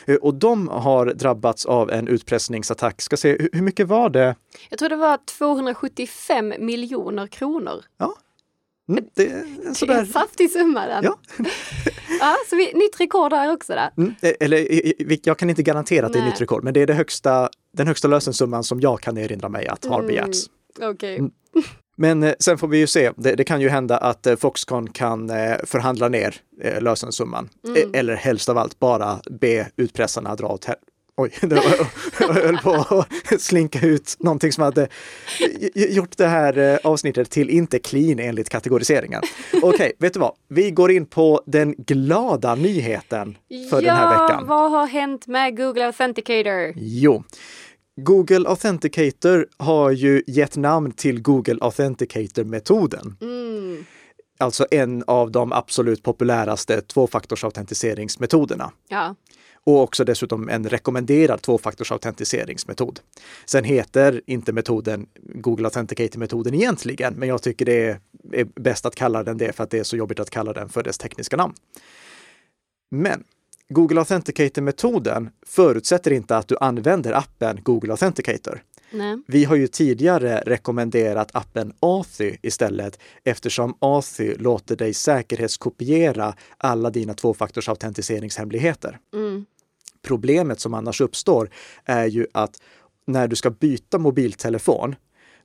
Eh, 0.07 0.17
och 0.17 0.35
de 0.35 0.69
har 0.69 1.07
drabbats 1.07 1.67
av 1.67 1.91
en 1.91 2.09
utpressningsattack. 2.09 3.03
Ska 3.03 3.17
se, 3.17 3.49
hur 3.53 3.63
mycket 3.63 3.89
var 3.89 4.11
det? 4.11 4.35
Jag 4.71 4.79
tror 4.79 4.89
det 4.89 4.97
var 4.97 5.19
275 5.39 6.55
miljoner 6.59 7.27
kronor. 7.27 7.85
Ja, 7.99 8.15
Mm, 8.91 9.05
det, 9.15 9.27
är 9.27 9.75
sådär. 9.75 9.95
det 9.95 10.01
är 10.01 10.05
en 10.05 10.07
saftig 10.07 10.51
summa 10.51 10.87
den. 10.87 11.05
Ja. 11.05 11.19
ja, 12.21 12.37
så 12.51 12.57
vi, 12.57 12.73
nytt 12.75 13.01
rekord 13.01 13.33
här 13.33 13.53
också. 13.53 13.73
Där. 13.73 13.91
Mm, 13.97 14.15
eh, 14.23 14.33
eller 14.41 14.67
jag 15.27 15.39
kan 15.39 15.51
inte 15.51 15.63
garantera 15.63 16.07
att 16.07 16.13
det 16.13 16.19
är 16.19 16.25
nytt 16.27 16.41
rekord, 16.41 16.65
men 16.65 16.75
det 16.75 16.81
är 16.83 16.87
det 16.87 16.95
högsta, 16.95 17.49
den 17.73 17.87
högsta 17.87 18.09
lösensumman 18.09 18.65
som 18.65 18.81
jag 18.81 19.01
kan 19.01 19.19
erinra 19.19 19.49
mig 19.49 19.67
att 19.67 19.85
har 19.85 19.99
mm, 19.99 20.07
begärts. 20.07 20.39
Okay. 20.81 21.17
Mm. 21.17 21.31
Men 21.97 22.23
eh, 22.23 22.35
sen 22.39 22.59
får 22.59 22.69
vi 22.69 22.79
ju 22.79 22.87
se. 22.87 23.11
Det, 23.17 23.35
det, 23.35 23.45
kan 23.45 23.61
ju 23.61 23.69
hända 23.69 23.97
att 23.97 24.27
eh, 24.27 24.37
Foxconn 24.37 24.91
kan 24.91 25.29
förhandla 25.65 26.09
ner 26.09 26.37
lösensumman. 26.81 27.49
Mm. 27.67 27.91
Eller 27.95 28.15
helst 28.15 28.49
av 28.49 28.59
allt 28.59 28.79
bara 28.79 29.21
be 29.41 29.71
utpressarna 29.77 30.37
dra 30.37 30.47
åt 30.47 30.65
Oj, 31.21 31.33
jag 32.21 32.35
höll 32.35 32.59
på 32.59 33.05
att 33.31 33.41
slinka 33.41 33.87
ut 33.87 34.17
någonting 34.19 34.53
som 34.53 34.65
hade 34.65 34.89
gjort 35.75 36.17
det 36.17 36.27
här 36.27 36.59
eh, 36.59 36.79
avsnittet 36.85 37.31
till 37.31 37.51
inte 37.51 37.79
clean 37.79 38.19
enligt 38.19 38.49
kategoriseringen. 38.49 39.23
Okej, 39.53 39.69
okay, 39.69 39.93
vet 39.99 40.15
du 40.15 40.21
vad? 40.21 40.33
Vi 40.49 40.71
går 40.71 40.91
in 40.91 41.07
på 41.07 41.43
den 41.47 41.75
glada 41.79 42.55
nyheten 42.55 43.39
för 43.71 43.83
ja, 43.83 43.89
den 43.93 43.97
här 43.97 44.11
veckan. 44.11 44.47
vad 44.47 44.71
har 44.71 44.87
hänt 44.87 45.27
med 45.27 45.57
Google 45.57 45.87
Authenticator? 45.87 46.73
Jo, 46.77 47.25
Google 47.97 48.49
Authenticator 48.49 49.47
har 49.57 49.91
ju 49.91 50.23
gett 50.27 50.57
namn 50.57 50.93
till 50.93 51.23
Google 51.23 51.59
Authenticator-metoden. 51.61 53.17
Mm. 53.21 53.85
Alltså 54.39 54.67
en 54.71 55.05
av 55.07 55.31
de 55.31 55.53
absolut 55.53 56.03
populäraste 56.03 56.81
tvåfaktorsautentiseringsmetoderna. 56.81 58.73
Ja 58.89 59.15
och 59.67 59.83
också 59.83 60.05
dessutom 60.05 60.49
en 60.49 60.69
rekommenderad 60.69 61.43
tvåfaktorsautentiseringsmetod. 61.43 63.01
Sen 63.45 63.65
heter 63.65 64.21
inte 64.27 64.53
metoden 64.53 65.07
Google 65.35 65.69
Authenticator-metoden 65.69 66.55
egentligen, 66.55 67.15
men 67.15 67.29
jag 67.29 67.43
tycker 67.43 67.65
det 67.65 68.01
är 68.33 68.45
bäst 68.45 68.87
att 68.87 68.95
kalla 68.95 69.23
den 69.23 69.39
det 69.39 69.53
för 69.53 69.65
att 69.65 69.71
det 69.71 69.79
är 69.79 69.85
så 69.85 69.97
jobbigt 69.97 70.21
att 70.21 70.31
kalla 70.31 70.53
den 70.53 70.69
för 70.69 70.83
dess 70.83 70.99
tekniska 70.99 71.37
namn. 71.37 71.55
Men 72.91 73.25
Google 73.73 74.01
Authenticator-metoden 74.01 75.31
förutsätter 75.47 76.11
inte 76.11 76.37
att 76.37 76.49
du 76.49 76.57
använder 76.61 77.13
appen 77.13 77.59
Google 77.63 77.93
Authenticator. 77.93 78.63
Nej. 78.93 79.23
Vi 79.27 79.45
har 79.45 79.57
ju 79.57 79.67
tidigare 79.67 80.43
rekommenderat 80.47 81.31
appen 81.33 81.73
Authy 81.81 82.37
istället 82.43 82.99
eftersom 83.25 83.75
Authy 83.79 84.35
låter 84.35 84.77
dig 84.77 84.95
säkerhetskopiera 84.95 86.35
alla 86.57 86.91
dina 86.91 87.15
tvåfaktorsautentiseringshemligheter. 87.15 88.99
Mm. 89.15 89.45
Problemet 90.03 90.61
som 90.61 90.75
annars 90.75 91.01
uppstår 91.01 91.51
är 91.85 92.07
ju 92.07 92.27
att 92.35 92.63
när 93.07 93.29
du 93.29 93.37
ska 93.37 93.51
byta 93.51 93.99
mobiltelefon, 93.99 94.95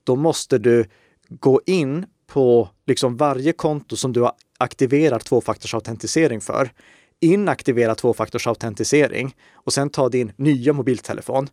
då 0.04 0.16
måste 0.16 0.58
du 0.58 0.84
gå 1.28 1.60
in 1.66 2.06
på 2.26 2.68
liksom 2.86 3.16
varje 3.16 3.52
konto 3.52 3.96
som 3.96 4.12
du 4.12 4.20
har 4.20 4.32
aktiverat 4.58 5.24
tvåfaktorsautentisering 5.24 6.40
för, 6.40 6.70
inaktivera 7.20 7.94
tvåfaktorsautentisering 7.94 9.36
och 9.54 9.72
sen 9.72 9.90
ta 9.90 10.08
din 10.08 10.32
nya 10.36 10.72
mobiltelefon 10.72 11.48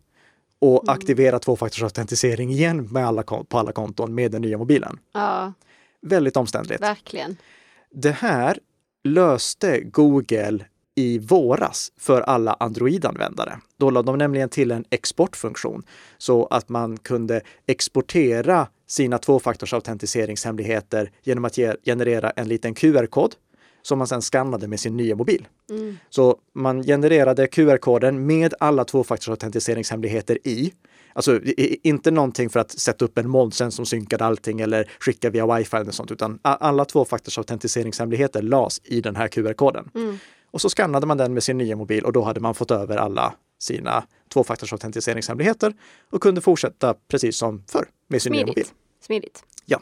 och 0.58 0.84
mm. 0.84 0.94
aktivera 0.94 1.38
tvåfaktorsautentisering 1.38 2.50
igen 2.50 2.88
med 2.90 3.06
alla, 3.06 3.22
på 3.22 3.58
alla 3.58 3.72
konton 3.72 4.14
med 4.14 4.30
den 4.30 4.42
nya 4.42 4.58
mobilen. 4.58 4.98
Ja. 5.12 5.52
Väldigt 6.02 6.36
omständligt. 6.36 6.82
Verkligen. 6.82 7.36
Det 7.90 8.10
här 8.10 8.58
löste 9.04 9.80
Google 9.80 10.64
i 10.94 11.18
våras 11.18 11.92
för 12.00 12.20
alla 12.20 12.56
Android-användare. 12.60 13.58
Då 13.76 13.90
lade 13.90 14.06
de 14.06 14.18
nämligen 14.18 14.48
till 14.48 14.70
en 14.70 14.84
exportfunktion 14.90 15.82
så 16.18 16.46
att 16.46 16.68
man 16.68 16.96
kunde 16.96 17.40
exportera 17.66 18.68
sina 18.86 19.18
tvåfaktorsautentiseringshemligheter 19.18 21.10
genom 21.22 21.44
att 21.44 21.58
ge, 21.58 21.74
generera 21.84 22.30
en 22.30 22.48
liten 22.48 22.74
QR-kod 22.74 23.34
som 23.86 23.98
man 23.98 24.06
sedan 24.06 24.22
skannade 24.22 24.68
med 24.68 24.80
sin 24.80 24.96
nya 24.96 25.16
mobil. 25.16 25.48
Mm. 25.70 25.98
Så 26.10 26.38
man 26.52 26.82
genererade 26.82 27.46
QR-koden 27.46 28.26
med 28.26 28.54
alla 28.60 28.84
tvåfaktorsautentiseringshemligheter 28.84 30.38
i. 30.44 30.72
Alltså 31.12 31.40
inte 31.82 32.10
någonting 32.10 32.50
för 32.50 32.60
att 32.60 32.70
sätta 32.70 33.04
upp 33.04 33.18
en 33.18 33.28
molntjänst 33.28 33.76
som 33.76 33.86
synkade 33.86 34.24
allting 34.24 34.60
eller 34.60 34.90
skicka 35.00 35.30
via 35.30 35.56
wifi 35.56 35.76
eller 35.76 35.92
sånt, 35.92 36.10
utan 36.10 36.38
alla 36.42 36.84
tvåfaktorsautentiseringshemligheter 36.84 38.42
lades 38.42 38.80
i 38.84 39.00
den 39.00 39.16
här 39.16 39.28
QR-koden. 39.28 39.90
Mm. 39.94 40.18
Och 40.50 40.60
så 40.60 40.68
skannade 40.70 41.06
man 41.06 41.18
den 41.18 41.34
med 41.34 41.42
sin 41.42 41.58
nya 41.58 41.76
mobil 41.76 42.04
och 42.04 42.12
då 42.12 42.22
hade 42.22 42.40
man 42.40 42.54
fått 42.54 42.70
över 42.70 42.96
alla 42.96 43.34
sina 43.58 44.04
tvåfaktorsautentiseringshemligheter 44.32 45.74
och 46.10 46.22
kunde 46.22 46.40
fortsätta 46.40 46.94
precis 47.08 47.36
som 47.36 47.64
förr 47.68 47.88
med 48.08 48.22
sin 48.22 48.30
Smidigt. 48.30 48.46
nya 48.46 48.50
mobil. 48.50 48.66
Smidigt. 49.00 49.44
Ja, 49.64 49.80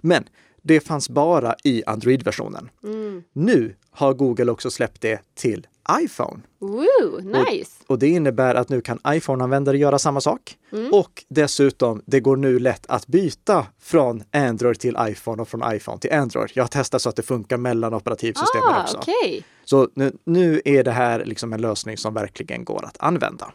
men 0.00 0.28
det 0.68 0.80
fanns 0.80 1.08
bara 1.08 1.54
i 1.64 1.82
Android-versionen. 1.86 2.70
Mm. 2.84 3.22
Nu 3.32 3.74
har 3.90 4.14
Google 4.14 4.50
också 4.52 4.70
släppt 4.70 5.00
det 5.00 5.20
till 5.34 5.66
iPhone. 6.00 6.40
Woo, 6.58 7.20
nice! 7.20 7.70
Och, 7.86 7.90
och, 7.90 7.98
det 7.98 8.08
innebär 8.08 8.54
att 8.54 8.68
nu 8.68 8.80
kan 8.80 8.98
iPhone-användare 9.08 9.78
göra 9.78 9.98
samma 9.98 10.20
sak. 10.20 10.56
Mm. 10.72 10.92
Och 10.92 11.24
dessutom, 11.28 12.02
det 12.06 12.20
går 12.20 12.36
nu 12.36 12.58
lätt 12.58 12.86
att 12.86 13.06
byta 13.06 13.66
från 13.80 14.22
Android 14.30 14.80
till 14.80 14.96
iPhone 15.00 15.42
och 15.42 15.48
från 15.48 15.74
iPhone 15.74 15.98
till 15.98 16.12
Android. 16.12 16.50
Jag 16.54 16.62
har 16.62 16.68
testat 16.68 17.02
så 17.02 17.08
att 17.08 17.16
det 17.16 17.22
funkar 17.22 17.56
mellan 17.56 17.94
operativsystemen 17.94 18.74
ah, 18.74 18.82
också. 18.82 18.98
Okay. 18.98 19.42
Så 19.64 19.88
nu, 19.94 20.12
nu 20.24 20.60
är 20.64 20.84
det 20.84 20.90
här 20.90 21.24
liksom 21.24 21.52
en 21.52 21.60
lösning 21.60 21.96
som 21.96 22.14
verkligen 22.14 22.64
går 22.64 22.84
att 22.84 22.96
använda. 23.00 23.52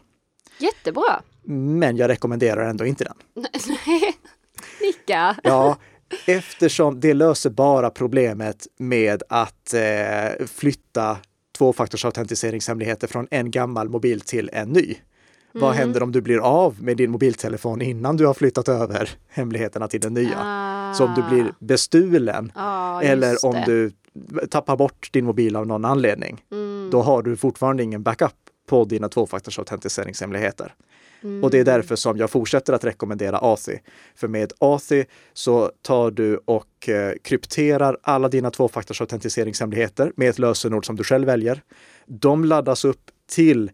Jättebra! 0.58 1.22
Men 1.46 1.96
jag 1.96 2.08
rekommenderar 2.08 2.70
ändå 2.70 2.86
inte 2.86 3.04
den. 3.04 3.44
Nicka! 4.80 5.36
Ja, 5.42 5.76
eftersom 6.26 7.00
det 7.00 7.14
löser 7.14 7.50
bara 7.50 7.90
problemet 7.90 8.66
med 8.78 9.22
att 9.28 9.74
eh, 9.74 10.46
flytta 10.46 11.16
tvåfaktorsautentiseringshemligheter 11.58 13.06
från 13.06 13.28
en 13.30 13.50
gammal 13.50 13.88
mobil 13.88 14.20
till 14.20 14.50
en 14.52 14.68
ny. 14.68 14.84
Mm. 14.84 15.62
Vad 15.66 15.74
händer 15.74 16.02
om 16.02 16.12
du 16.12 16.20
blir 16.20 16.38
av 16.38 16.82
med 16.82 16.96
din 16.96 17.10
mobiltelefon 17.10 17.82
innan 17.82 18.16
du 18.16 18.26
har 18.26 18.34
flyttat 18.34 18.68
över 18.68 19.10
hemligheterna 19.28 19.88
till 19.88 20.00
den 20.00 20.14
nya? 20.14 20.38
Ah. 20.38 20.94
Så 20.94 21.04
om 21.04 21.14
du 21.14 21.22
blir 21.22 21.52
bestulen 21.58 22.52
ah, 22.54 23.02
eller 23.02 23.46
om 23.46 23.52
det. 23.52 23.64
du 23.66 23.92
tappar 24.46 24.76
bort 24.76 25.08
din 25.12 25.24
mobil 25.24 25.56
av 25.56 25.66
någon 25.66 25.84
anledning, 25.84 26.44
mm. 26.52 26.88
då 26.90 27.02
har 27.02 27.22
du 27.22 27.36
fortfarande 27.36 27.82
ingen 27.82 28.02
backup 28.02 28.34
på 28.68 28.84
dina 28.84 29.08
tvåfaktorsautentiseringshemligheter. 29.08 30.74
Mm. 31.24 31.44
Och 31.44 31.50
det 31.50 31.58
är 31.58 31.64
därför 31.64 31.96
som 31.96 32.16
jag 32.16 32.30
fortsätter 32.30 32.72
att 32.72 32.84
rekommendera 32.84 33.38
Authy. 33.38 33.78
För 34.14 34.28
med 34.28 34.52
Authy 34.60 35.04
så 35.32 35.70
tar 35.82 36.10
du 36.10 36.40
och 36.44 36.88
eh, 36.88 37.12
krypterar 37.22 37.98
alla 38.02 38.28
dina 38.28 38.50
tvåfaktorsautentiseringshemligheter 38.50 40.12
med 40.16 40.28
ett 40.28 40.38
lösenord 40.38 40.86
som 40.86 40.96
du 40.96 41.04
själv 41.04 41.26
väljer. 41.26 41.62
De 42.06 42.44
laddas 42.44 42.84
upp 42.84 43.10
till 43.30 43.70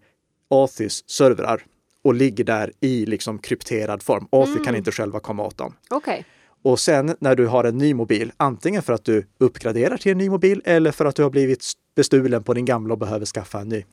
Authys 0.51 1.11
servrar 1.11 1.63
och 2.05 2.15
ligger 2.15 2.45
där 2.45 2.73
i 2.81 3.07
liksom 3.07 3.39
krypterad 3.39 4.03
form. 4.03 4.29
Authy 4.33 4.53
mm. 4.53 4.65
kan 4.65 4.77
inte 4.77 4.93
själva 4.93 5.21
komma 5.21 5.43
åt 5.43 5.59
dem. 5.59 5.75
Okay. 5.91 6.23
Och 6.63 6.81
sen 6.81 7.17
när 7.21 7.37
du 7.37 7.47
har 7.47 7.65
en 7.65 7.79
ny 7.79 7.95
mobil, 7.95 8.33
antingen 8.37 8.83
för 8.83 8.93
att 8.93 9.05
du 9.05 9.27
uppgraderar 9.39 9.97
till 9.97 10.13
en 10.13 10.19
ny 10.19 10.31
mobil 10.31 10.63
eller 10.65 10.93
för 10.93 11.05
att 11.05 11.17
du 11.17 11.23
har 11.23 11.31
blivit 11.31 11.73
bestulen 11.97 12.43
på 12.43 12.55
din 12.55 12.65
gamla 12.65 12.95
och 12.95 12.99
behöver 12.99 13.27
skaffa 13.27 13.61
en 13.61 13.69
ny. 13.69 13.85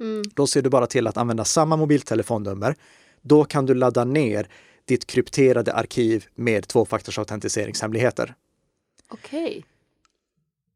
Mm. 0.00 0.22
Då 0.34 0.46
ser 0.46 0.62
du 0.62 0.70
bara 0.70 0.86
till 0.86 1.06
att 1.06 1.16
använda 1.16 1.44
samma 1.44 1.76
mobiltelefonnummer, 1.76 2.74
då 3.26 3.44
kan 3.44 3.66
du 3.66 3.74
ladda 3.74 4.04
ner 4.04 4.48
ditt 4.84 5.06
krypterade 5.06 5.72
arkiv 5.72 6.24
med 6.34 6.68
tvåfaktorsautentiseringshemligheter. 6.68 8.34
Okej. 9.08 9.44
Okay. 9.44 9.62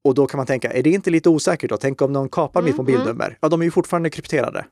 Och 0.03 0.15
då 0.15 0.27
kan 0.27 0.39
man 0.39 0.47
tänka, 0.47 0.73
är 0.73 0.83
det 0.83 0.91
inte 0.91 1.11
lite 1.11 1.29
osäkert 1.29 1.71
då? 1.71 1.77
Tänk 1.77 2.03
om 2.03 2.13
någon 2.13 2.29
kapar 2.29 2.61
mm, 2.61 2.71
mitt 2.71 2.77
mobilnummer? 2.77 3.27
Mm. 3.27 3.37
Ja, 3.41 3.49
de 3.49 3.61
är 3.61 3.65
ju 3.65 3.71
fortfarande 3.71 4.11
krypterade. 4.11 4.65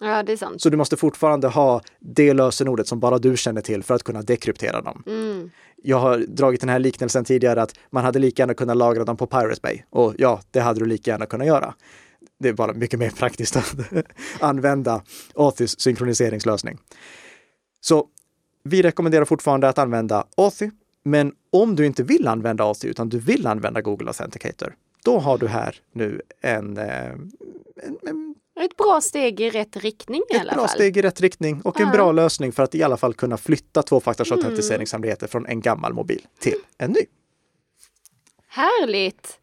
Ja, 0.00 0.22
det 0.22 0.32
är 0.32 0.36
sant. 0.36 0.62
Så 0.62 0.70
du 0.70 0.76
måste 0.76 0.96
fortfarande 0.96 1.48
ha 1.48 1.80
det 2.00 2.34
lösenordet 2.34 2.88
som 2.88 3.00
bara 3.00 3.18
du 3.18 3.36
känner 3.36 3.60
till 3.60 3.82
för 3.82 3.94
att 3.94 4.02
kunna 4.02 4.22
dekryptera 4.22 4.82
dem. 4.82 5.02
Mm. 5.06 5.50
Jag 5.82 5.98
har 5.98 6.18
dragit 6.18 6.60
den 6.60 6.68
här 6.68 6.78
liknelsen 6.78 7.24
tidigare 7.24 7.62
att 7.62 7.74
man 7.90 8.04
hade 8.04 8.18
lika 8.18 8.42
gärna 8.42 8.54
kunnat 8.54 8.76
lagra 8.76 9.04
dem 9.04 9.16
på 9.16 9.26
Pirate 9.26 9.60
Bay. 9.62 9.82
Och 9.90 10.14
ja, 10.18 10.40
det 10.50 10.60
hade 10.60 10.80
du 10.80 10.86
lika 10.86 11.10
gärna 11.10 11.26
kunnat 11.26 11.46
göra. 11.46 11.74
Det 12.38 12.48
är 12.48 12.52
bara 12.52 12.72
mycket 12.72 12.98
mer 12.98 13.10
praktiskt 13.10 13.56
att 13.56 13.74
använda 14.40 15.02
Authys 15.34 15.80
synkroniseringslösning. 15.80 16.78
Så 17.80 18.06
vi 18.64 18.82
rekommenderar 18.82 19.24
fortfarande 19.24 19.68
att 19.68 19.78
använda 19.78 20.26
Authy. 20.36 20.70
Men 21.02 21.32
om 21.52 21.76
du 21.76 21.86
inte 21.86 22.02
vill 22.02 22.28
använda 22.28 22.64
Authy 22.64 22.88
utan 22.88 23.08
du 23.08 23.18
vill 23.18 23.46
använda 23.46 23.80
Google 23.80 24.08
Authenticator, 24.08 24.74
då 25.04 25.18
har 25.18 25.38
du 25.38 25.48
här 25.48 25.76
nu 25.92 26.22
en, 26.40 26.76
eh, 26.76 27.10
en, 27.82 27.98
en 28.06 28.34
ett 28.60 28.76
bra 28.76 29.00
steg 29.00 29.40
i 29.40 29.50
rätt 29.50 29.76
riktning 29.76 30.22
i 30.30 30.34
alla 30.36 30.42
fall. 30.42 30.48
Ett 30.48 30.56
bra 30.56 30.68
steg 30.68 30.96
i 30.96 31.02
rätt 31.02 31.20
riktning 31.20 31.60
och 31.62 31.80
en 31.80 31.90
bra 31.90 32.12
lösning 32.12 32.52
för 32.52 32.62
att 32.62 32.74
i 32.74 32.82
alla 32.82 32.96
fall 32.96 33.14
kunna 33.14 33.36
flytta 33.36 33.82
tvåfaktorsautentiseringshemligheter 33.82 35.24
mm. 35.24 35.30
från 35.30 35.46
en 35.46 35.60
gammal 35.60 35.92
mobil 35.92 36.26
till 36.40 36.58
en 36.78 36.90
ny. 36.90 37.00
Härligt! 38.48 39.38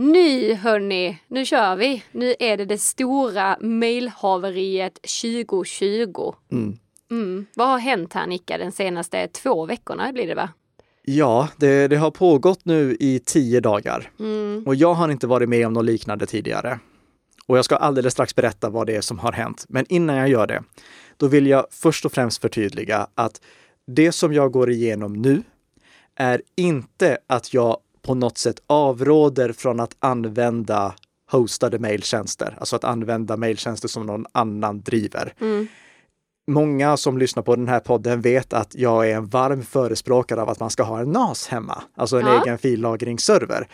Nu 0.00 0.54
hörni, 0.54 1.18
nu 1.28 1.44
kör 1.44 1.76
vi. 1.76 2.02
Nu 2.12 2.34
är 2.38 2.56
det 2.56 2.64
det 2.64 2.78
stora 2.78 3.56
mejlhaveriet 3.60 4.94
2020. 4.94 6.34
Mm. 6.52 6.78
Mm. 7.10 7.46
Vad 7.54 7.68
har 7.68 7.78
hänt 7.78 8.12
här 8.12 8.26
Nicka 8.26 8.58
den 8.58 8.72
senaste 8.72 9.28
två 9.28 9.66
veckorna 9.66 10.12
blir 10.12 10.26
det 10.26 10.34
va? 10.34 10.48
Ja, 11.02 11.48
det, 11.56 11.88
det 11.88 11.96
har 11.96 12.10
pågått 12.10 12.64
nu 12.64 12.96
i 13.00 13.18
tio 13.18 13.60
dagar 13.60 14.10
mm. 14.18 14.64
och 14.66 14.74
jag 14.74 14.94
har 14.94 15.08
inte 15.08 15.26
varit 15.26 15.48
med 15.48 15.66
om 15.66 15.72
något 15.72 15.84
liknande 15.84 16.26
tidigare. 16.26 16.78
Och 17.46 17.58
jag 17.58 17.64
ska 17.64 17.76
alldeles 17.76 18.12
strax 18.12 18.34
berätta 18.34 18.70
vad 18.70 18.86
det 18.86 18.96
är 18.96 19.00
som 19.00 19.18
har 19.18 19.32
hänt. 19.32 19.64
Men 19.68 19.86
innan 19.88 20.16
jag 20.16 20.28
gör 20.28 20.46
det, 20.46 20.62
då 21.16 21.26
vill 21.26 21.46
jag 21.46 21.66
först 21.70 22.04
och 22.04 22.12
främst 22.12 22.40
förtydliga 22.40 23.06
att 23.14 23.40
det 23.86 24.12
som 24.12 24.32
jag 24.32 24.52
går 24.52 24.70
igenom 24.70 25.12
nu 25.12 25.42
är 26.16 26.42
inte 26.56 27.18
att 27.26 27.54
jag 27.54 27.76
på 28.08 28.14
något 28.14 28.38
sätt 28.38 28.62
avråder 28.66 29.52
från 29.52 29.80
att 29.80 29.96
använda 29.98 30.94
hostade 31.30 31.78
mejltjänster, 31.78 32.56
alltså 32.58 32.76
att 32.76 32.84
använda 32.84 33.36
mejltjänster 33.36 33.88
som 33.88 34.06
någon 34.06 34.26
annan 34.32 34.80
driver. 34.80 35.34
Mm. 35.40 35.66
Många 36.50 36.96
som 36.96 37.18
lyssnar 37.18 37.42
på 37.42 37.56
den 37.56 37.68
här 37.68 37.80
podden 37.80 38.20
vet 38.20 38.52
att 38.52 38.74
jag 38.74 39.10
är 39.10 39.16
en 39.16 39.26
varm 39.26 39.62
förespråkare 39.62 40.42
av 40.42 40.48
att 40.48 40.60
man 40.60 40.70
ska 40.70 40.82
ha 40.82 41.00
en 41.00 41.12
NAS 41.12 41.48
hemma, 41.48 41.82
alltså 41.96 42.20
en 42.20 42.26
ja. 42.26 42.42
egen 42.42 42.58
fillagringsserver. 42.58 43.68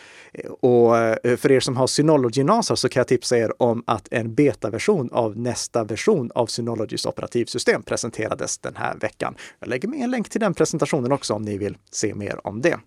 Och 0.61 0.97
eh, 0.97 1.37
för 1.37 1.51
er 1.51 1.59
som 1.59 1.77
har 1.77 1.87
Synology 1.87 2.43
NAS 2.43 2.79
så 2.79 2.89
kan 2.89 2.99
jag 2.99 3.07
tipsa 3.07 3.37
er 3.37 3.61
om 3.61 3.83
att 3.87 4.07
en 4.11 4.35
betaversion 4.35 5.09
av 5.11 5.37
nästa 5.37 5.83
version 5.83 6.31
av 6.35 6.45
Synologys 6.45 7.05
operativsystem 7.05 7.83
presenterades 7.83 8.57
den 8.57 8.75
här 8.75 8.95
veckan. 8.95 9.35
Jag 9.59 9.69
lägger 9.69 9.87
med 9.87 9.99
en 9.99 10.11
länk 10.11 10.29
till 10.29 10.41
den 10.41 10.53
presentationen 10.53 11.11
också 11.11 11.33
om 11.33 11.41
ni 11.41 11.57
vill 11.57 11.77
se 11.91 12.15
mer 12.15 12.47
om 12.47 12.61
det. 12.61 12.79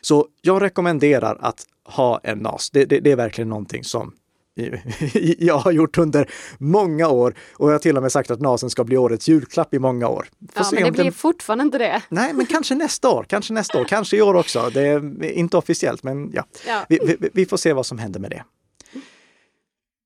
Så 0.00 0.26
jag 0.42 0.62
rekommenderar 0.62 1.38
att 1.40 1.66
ha 1.84 2.20
en 2.22 2.38
NAS. 2.38 2.70
Det, 2.70 2.84
det, 2.84 3.00
det 3.00 3.12
är 3.12 3.16
verkligen 3.16 3.48
någonting 3.48 3.84
som 3.84 4.12
jag 5.38 5.58
har 5.58 5.72
gjort 5.72 5.98
under 5.98 6.30
många 6.58 7.08
år 7.08 7.34
och 7.52 7.68
jag 7.68 7.74
har 7.74 7.78
till 7.78 7.96
och 7.96 8.02
med 8.02 8.12
sagt 8.12 8.30
att 8.30 8.40
NASen 8.40 8.70
ska 8.70 8.84
bli 8.84 8.96
årets 8.96 9.28
julklapp 9.28 9.74
i 9.74 9.78
många 9.78 10.08
år. 10.08 10.28
Får 10.52 10.66
ja, 10.66 10.70
men 10.72 10.84
det 10.84 10.92
blir 10.92 11.04
den... 11.04 11.12
fortfarande 11.12 11.64
inte 11.64 11.78
det. 11.78 12.02
Nej, 12.08 12.32
men 12.32 12.46
kanske 12.46 12.74
nästa 12.74 13.10
år, 13.10 13.24
kanske 13.28 13.52
nästa 13.52 13.80
år, 13.80 13.84
kanske 13.84 14.16
i 14.16 14.22
år 14.22 14.34
också. 14.34 14.70
Det 14.74 14.80
är 14.80 15.24
inte 15.24 15.56
officiellt, 15.56 16.02
men 16.02 16.30
ja, 16.32 16.44
ja. 16.66 16.84
Vi, 16.88 16.98
vi, 17.20 17.28
vi, 17.32 17.46
får 17.46 17.56
se 17.56 17.72
vad 17.72 17.86
som 17.86 17.98
händer 17.98 18.20
med 18.20 18.30
det. 18.30 18.44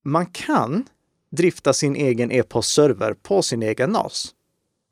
Man 0.05 0.27
kan 0.27 0.85
drifta 1.31 1.73
sin 1.73 1.97
egen 1.97 2.33
e-postserver 2.33 3.15
på 3.15 3.43
sin 3.43 3.63
egen 3.63 3.91
NAS. 3.91 4.35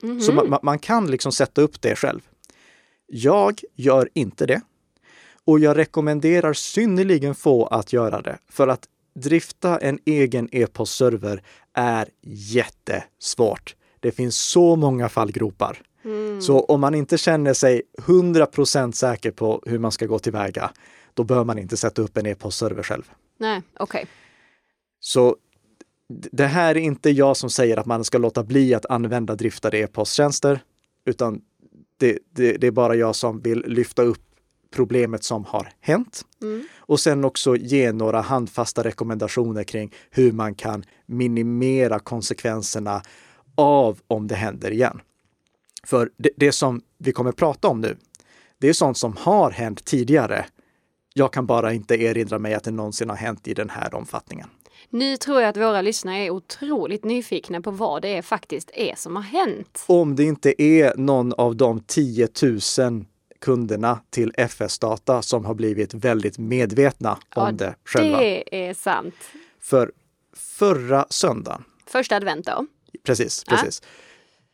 Mm 0.03 0.19
-hmm. 0.19 0.21
Så 0.21 0.33
man, 0.33 0.59
man 0.63 0.79
kan 0.79 1.11
liksom 1.11 1.33
sätta 1.33 1.63
upp 1.63 1.83
det 1.83 1.97
själv. 1.97 2.21
Jag 3.07 3.61
gör 3.77 4.09
inte 4.15 4.47
det. 4.47 4.61
Och 5.47 5.61
jag 5.61 5.77
rekommenderar 5.77 6.53
synnerligen 6.53 7.35
få 7.35 7.67
att 7.67 7.93
göra 7.93 8.23
det 8.23 8.39
för 8.49 8.69
att 8.69 8.89
drifta 9.15 9.79
en 9.79 9.99
egen 10.05 10.49
e-postserver 10.53 11.43
är 11.75 12.09
jättesvårt. 12.23 13.77
Det 14.01 14.13
finns 14.13 14.37
så 14.37 14.77
många 14.77 15.09
fallgropar. 15.09 15.79
Mm. 16.05 16.41
Så 16.41 16.61
om 16.61 16.81
man 16.81 16.95
inte 16.95 17.19
känner 17.19 17.55
sig 17.55 17.83
100% 17.99 18.93
säker 18.93 19.31
på 19.31 19.63
hur 19.67 19.79
man 19.79 19.93
ska 19.93 20.07
gå 20.07 20.19
tillväga, 20.19 20.71
då 21.15 21.25
bör 21.25 21.45
man 21.45 21.59
inte 21.59 21.77
sätta 21.77 22.03
upp 22.03 22.17
en 22.17 22.27
e-postserver 22.27 22.83
själv. 22.83 23.11
Nej, 23.39 23.63
okej. 23.75 24.03
Okay. 24.03 24.07
Så 25.01 25.37
det 26.33 26.47
här 26.47 26.77
är 26.77 26.81
inte 26.81 27.11
jag 27.11 27.37
som 27.37 27.51
säger 27.51 27.77
att 27.77 27.87
man 27.87 28.05
ska 28.05 28.19
låta 28.19 28.45
bli 28.45 28.75
att 28.75 28.87
använda 28.87 29.35
driftade 29.35 29.79
e-posttjänster, 29.79 30.63
utan 31.05 31.41
det, 31.97 32.19
det, 32.31 32.53
det, 32.53 32.67
är 32.67 32.71
bara 32.71 32.95
jag 32.95 33.17
som 33.17 33.41
vill 33.41 33.65
lyfta 33.67 34.03
upp 34.03 34.23
problemet 34.71 35.25
som 35.25 35.45
har 35.45 35.73
hänt. 35.81 36.25
Mm. 36.43 36.65
Och 36.79 37.01
sen 37.01 37.25
också 37.25 37.57
ge 37.57 37.93
några 37.93 38.21
handfasta 38.21 38.85
rekommendationer 38.85 39.65
kring 39.65 39.95
hur 40.11 40.33
man 40.33 40.55
kan 40.55 40.85
minimera 41.07 41.99
konsekvenserna 41.99 43.03
av 43.55 44.01
om 44.07 44.27
det 44.29 44.35
händer 44.35 44.71
igen. 44.71 45.01
För 45.85 46.11
det, 46.17 46.31
det 46.37 46.53
som 46.53 46.81
vi 46.99 47.13
kommer 47.13 47.33
prata 47.33 47.69
om 47.69 47.81
nu, 47.81 47.97
det 48.59 48.69
är 48.69 48.73
sånt 48.73 48.99
som 48.99 49.17
har 49.17 49.51
hänt 49.51 49.85
tidigare. 49.85 50.47
Jag 51.15 51.33
kan 51.33 51.47
bara 51.47 51.73
inte 51.73 51.95
erinra 52.03 52.39
mig 52.39 52.55
att 52.55 52.65
det 52.65 52.71
någonsin 52.71 53.11
har 53.11 53.17
hänt 53.17 53.49
i 53.49 53.55
den 53.55 53.71
här 53.71 53.95
omfattningen. 53.95 54.49
Nu 54.91 55.17
tror 55.17 55.41
jag 55.41 55.49
att 55.49 55.57
våra 55.57 55.83
lyssnare 55.83 56.17
är 56.17 56.31
otroligt 56.31 57.05
nyfikna 57.05 57.61
på 57.61 57.71
vad 57.71 58.03
det 58.03 58.09
är 58.09 58.23
faktiskt 58.23 58.71
är 58.75 58.95
som 58.97 59.17
har 59.17 59.23
hänt. 59.23 59.85
Om 59.87 60.17
det 60.17 60.25
inte 60.25 60.63
är 60.63 60.97
någon 60.97 61.33
av 61.33 61.57
de 61.57 61.81
10 61.81 62.29
000 62.43 63.05
kunderna 63.41 64.01
till 64.11 64.33
FS 64.37 64.79
Data 64.79 65.23
som 65.23 65.45
har 65.45 65.55
blivit 65.55 65.95
väldigt 65.95 66.39
medvetna 66.39 67.19
ja, 67.35 67.49
om 67.49 67.57
det 67.57 67.75
själva. 67.85 68.19
Det 68.19 68.69
är 68.69 68.75
sant. 68.75 69.15
För 69.61 69.93
förra 70.33 71.07
söndagen. 71.11 71.65
Första 71.87 72.17
advent 72.17 72.47
då. 72.47 72.67
Precis, 73.05 73.45
precis. 73.45 73.83
Ja. 73.83 73.89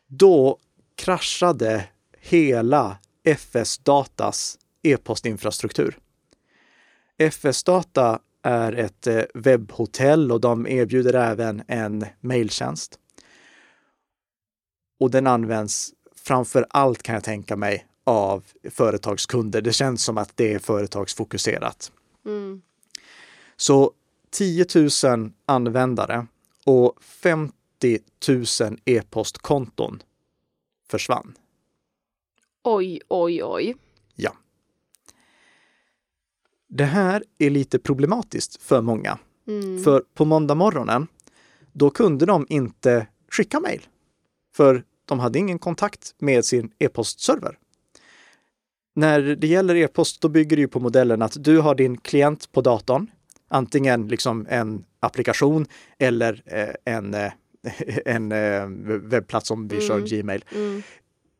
Då 0.07 0.57
kraschade 0.95 1.83
hela 2.19 2.97
FS 3.23 3.77
Datas 3.77 4.57
e-postinfrastruktur. 4.83 5.97
FS 7.17 7.63
Data 7.63 8.19
är 8.43 8.73
ett 8.73 9.07
eh, 9.07 9.23
webbhotell 9.33 10.31
och 10.31 10.41
de 10.41 10.67
erbjuder 10.67 11.13
även 11.13 11.63
en 11.67 12.05
mejltjänst. 12.19 12.99
Och 14.99 15.11
den 15.11 15.27
används 15.27 15.93
framför 16.15 16.65
allt 16.69 17.03
kan 17.03 17.15
jag 17.15 17.23
tänka 17.23 17.55
mig 17.55 17.87
av 18.07 18.43
företagskunder. 18.69 19.61
Det 19.61 19.73
känns 19.73 20.03
som 20.03 20.17
att 20.17 20.37
det 20.37 20.53
är 20.53 20.59
företagsfokuserat. 20.59 21.91
Mm. 22.25 22.61
Så 23.55 23.91
10 24.29 24.65
000 25.03 25.31
användare 25.45 26.27
och 26.65 27.03
50 27.03 27.53
000 28.27 28.45
e-postkonton 28.85 30.03
försvann. 30.89 31.37
Oj, 32.63 33.01
oj, 33.07 33.43
oj. 33.43 33.75
Ja. 34.15 34.33
Det 36.67 36.85
här 36.85 37.23
är 37.37 37.49
lite 37.49 37.79
problematiskt 37.79 38.61
för 38.61 38.81
många. 38.81 39.19
Mm. 39.47 39.83
För 39.83 40.03
på 40.13 40.25
måndag 40.25 40.55
morgonen, 40.55 41.07
då 41.71 41.89
kunde 41.89 42.25
de 42.25 42.45
inte 42.49 43.07
skicka 43.31 43.59
mejl. 43.59 43.87
För 44.55 44.83
de 45.05 45.19
hade 45.19 45.39
ingen 45.39 45.59
kontakt 45.59 46.15
med 46.17 46.45
sin 46.45 46.71
e-postserver. 46.79 47.57
När 48.97 49.21
det 49.21 49.47
gäller 49.47 49.75
e-post, 49.75 50.21
då 50.21 50.29
bygger 50.29 50.55
det 50.55 50.61
ju 50.61 50.67
på 50.67 50.79
modellen 50.79 51.21
att 51.21 51.43
du 51.43 51.59
har 51.59 51.75
din 51.75 51.97
klient 51.97 52.51
på 52.51 52.61
datorn, 52.61 53.07
antingen 53.47 54.07
liksom 54.07 54.47
en 54.49 54.83
applikation 54.99 55.65
eller 55.99 56.41
eh, 56.45 56.95
en, 56.95 57.13
eh, 57.13 57.31
en 58.05 58.31
eh, 58.31 58.67
webbplats 59.01 59.47
som 59.47 59.67
vi 59.67 59.75
mm. 59.75 59.87
kör 59.87 59.99
Gmail. 59.99 60.45
Mm. 60.55 60.83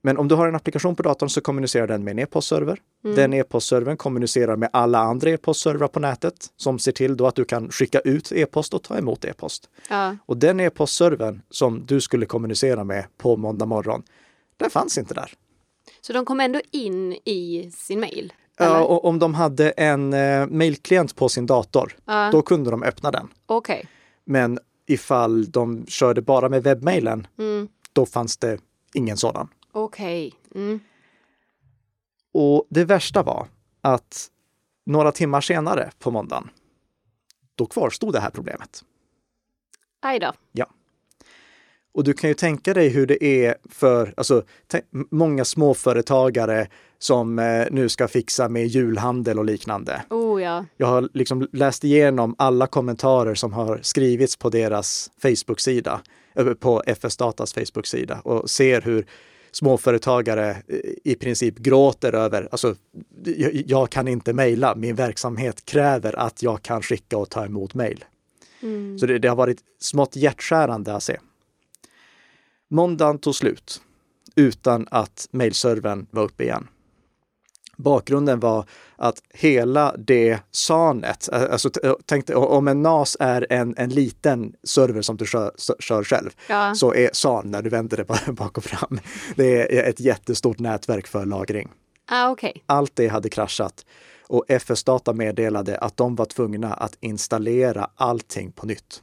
Men 0.02 0.18
om 0.18 0.28
du 0.28 0.36
har 0.36 0.48
en 0.48 0.56
applikation 0.56 0.96
på 0.96 1.04
datorn 1.04 1.30
så 1.30 1.42
kommunicerar 1.42 1.88
den 1.88 2.04
med 2.04 2.12
en 2.12 2.20
e-postserver. 2.20 2.80
Mm. 3.04 3.16
Den 3.16 3.34
e-postservern 3.34 3.98
kommunicerar 3.98 4.56
med 4.56 4.70
alla 4.74 5.00
andra 5.00 5.30
e-postservrar 5.30 5.88
på 5.88 6.00
nätet 6.00 6.36
som 6.58 6.80
ser 6.80 6.92
till 6.92 7.18
då 7.18 7.28
att 7.28 7.36
du 7.36 7.46
kan 7.46 7.72
skicka 7.72 8.00
ut 8.00 8.32
e-post 8.32 8.74
och 8.74 8.84
ta 8.84 8.98
emot 8.98 9.26
e-post. 9.26 9.70
Ja. 9.90 10.18
Och 10.26 10.38
den 10.38 10.60
e-postservern 10.60 11.42
som 11.50 11.86
du 11.86 12.02
skulle 12.02 12.26
kommunicera 12.26 12.84
med 12.84 13.06
på 13.18 13.38
måndag 13.38 13.66
morgon, 13.66 14.04
den 14.58 14.70
fanns 14.70 14.98
inte 14.98 15.14
där. 15.14 15.34
Så 16.02 16.14
de 16.14 16.26
kom 16.26 16.40
ändå 16.40 16.62
in 16.72 17.14
i 17.14 17.72
sin 17.76 18.00
mail? 18.00 18.34
Ja, 18.58 18.84
och 18.84 19.06
om 19.06 19.20
de 19.20 19.34
hade 19.34 19.70
en 19.70 20.14
eh, 20.14 20.48
mailklient 20.48 21.16
på 21.16 21.30
sin 21.30 21.46
dator, 21.46 21.96
uh. 22.10 22.32
då 22.32 22.42
kunde 22.42 22.72
de 22.72 22.84
öppna 22.84 23.12
den. 23.12 23.28
Okay. 23.48 23.84
Men 24.26 24.60
ifall 24.86 25.52
de 25.52 25.86
körde 25.88 26.22
bara 26.22 26.50
med 26.50 26.64
webbmailen, 26.64 27.28
mm. 27.40 27.68
då 27.94 28.06
fanns 28.06 28.38
det 28.38 28.60
ingen 28.94 29.18
sådan. 29.18 29.50
Okej. 29.72 30.34
Okay. 30.50 30.62
Mm. 30.64 30.80
Och 32.34 32.68
det 32.70 32.86
värsta 32.86 33.24
var 33.24 33.48
att 33.82 34.28
några 34.86 35.12
timmar 35.12 35.42
senare 35.42 35.92
på 36.00 36.12
måndagen, 36.12 36.50
då 37.56 37.66
kvarstod 37.66 38.14
det 38.14 38.20
här 38.20 38.30
problemet. 38.30 38.84
Aj 40.02 40.20
då. 40.20 40.34
Ja. 40.52 40.68
Och 41.98 42.04
du 42.04 42.14
kan 42.14 42.30
ju 42.30 42.34
tänka 42.34 42.74
dig 42.74 42.90
hur 42.90 43.08
det 43.08 43.24
är 43.24 43.56
för 43.70 44.14
alltså, 44.18 44.44
många 45.12 45.46
småföretagare 45.46 46.68
som 47.00 47.40
eh, 47.40 47.66
nu 47.72 47.90
ska 47.90 48.08
fixa 48.08 48.50
med 48.50 48.68
julhandel 48.68 49.40
och 49.40 49.46
liknande. 49.46 50.02
Oh, 50.10 50.42
ja. 50.42 50.66
Jag 50.78 50.88
har 50.88 51.10
liksom 51.14 51.48
läst 51.52 51.84
igenom 51.84 52.36
alla 52.38 52.68
kommentarer 52.68 53.36
som 53.36 53.54
har 53.54 53.80
skrivits 53.82 54.36
på 54.38 54.50
deras 54.50 55.12
Facebook-sida, 55.22 56.02
på 56.60 56.84
FS 56.86 57.18
Datas 57.18 57.54
Facebook-sida 57.54 58.20
och 58.24 58.50
ser 58.50 58.82
hur 58.82 59.06
småföretagare 59.52 60.50
eh, 60.50 60.80
i 61.04 61.16
princip 61.16 61.58
gråter 61.58 62.14
över, 62.16 62.48
alltså 62.52 62.76
jag, 63.24 63.64
jag 63.68 63.90
kan 63.90 64.08
inte 64.08 64.34
mejla, 64.34 64.76
min 64.76 64.96
verksamhet 64.96 65.66
kräver 65.66 66.20
att 66.20 66.44
jag 66.44 66.62
kan 66.62 66.82
skicka 66.82 67.18
och 67.18 67.30
ta 67.30 67.46
emot 67.46 67.74
mejl. 67.74 68.06
Mm. 68.62 69.00
Så 69.00 69.06
det, 69.06 69.20
det 69.20 69.28
har 69.28 69.36
varit 69.36 69.60
smått 69.80 70.16
hjärtskärande 70.16 70.96
att 70.96 71.04
se. 71.04 71.18
Måndagen 72.70 73.20
tog 73.20 73.36
slut 73.36 73.82
utan 74.36 74.88
att 74.92 75.28
mejlservern 75.32 76.08
var 76.12 76.24
uppe 76.24 76.44
igen. 76.44 76.68
Bakgrunden 77.78 78.40
var 78.40 78.66
att 78.96 79.22
hela 79.34 79.96
det 79.98 80.40
SANet, 80.52 81.30
alltså 81.30 81.70
tänk 82.06 82.30
om 82.30 82.68
en 82.68 82.82
NAS 82.82 83.18
är 83.20 83.48
en, 83.50 83.76
en 83.78 83.90
liten 83.90 84.54
server 84.64 85.02
som 85.02 85.18
du 85.18 85.26
kör, 85.26 85.52
kör 85.80 86.04
själv, 86.04 86.30
ja. 86.50 86.76
så 86.76 86.94
är 86.94 87.10
SAN, 87.14 87.52
när 87.52 87.62
du 87.62 87.70
vänder 87.70 87.98
det 87.98 88.32
bak 88.34 88.58
och 88.58 88.64
fram, 88.64 89.00
det 89.36 89.78
är 89.80 89.90
ett 89.90 90.00
jättestort 90.00 90.60
nätverk 90.60 91.08
för 91.08 91.26
lagring. 91.26 91.70
Ah, 92.12 92.32
okay. 92.32 92.54
Allt 92.66 92.96
det 92.96 93.08
hade 93.08 93.30
kraschat 93.30 93.86
och 94.28 94.46
FS 94.48 94.84
Data 94.84 95.14
meddelade 95.14 95.78
att 95.78 95.98
de 95.98 96.16
var 96.16 96.26
tvungna 96.26 96.74
att 96.74 96.98
installera 97.00 97.90
allting 97.96 98.52
på 98.52 98.66
nytt. 98.66 99.02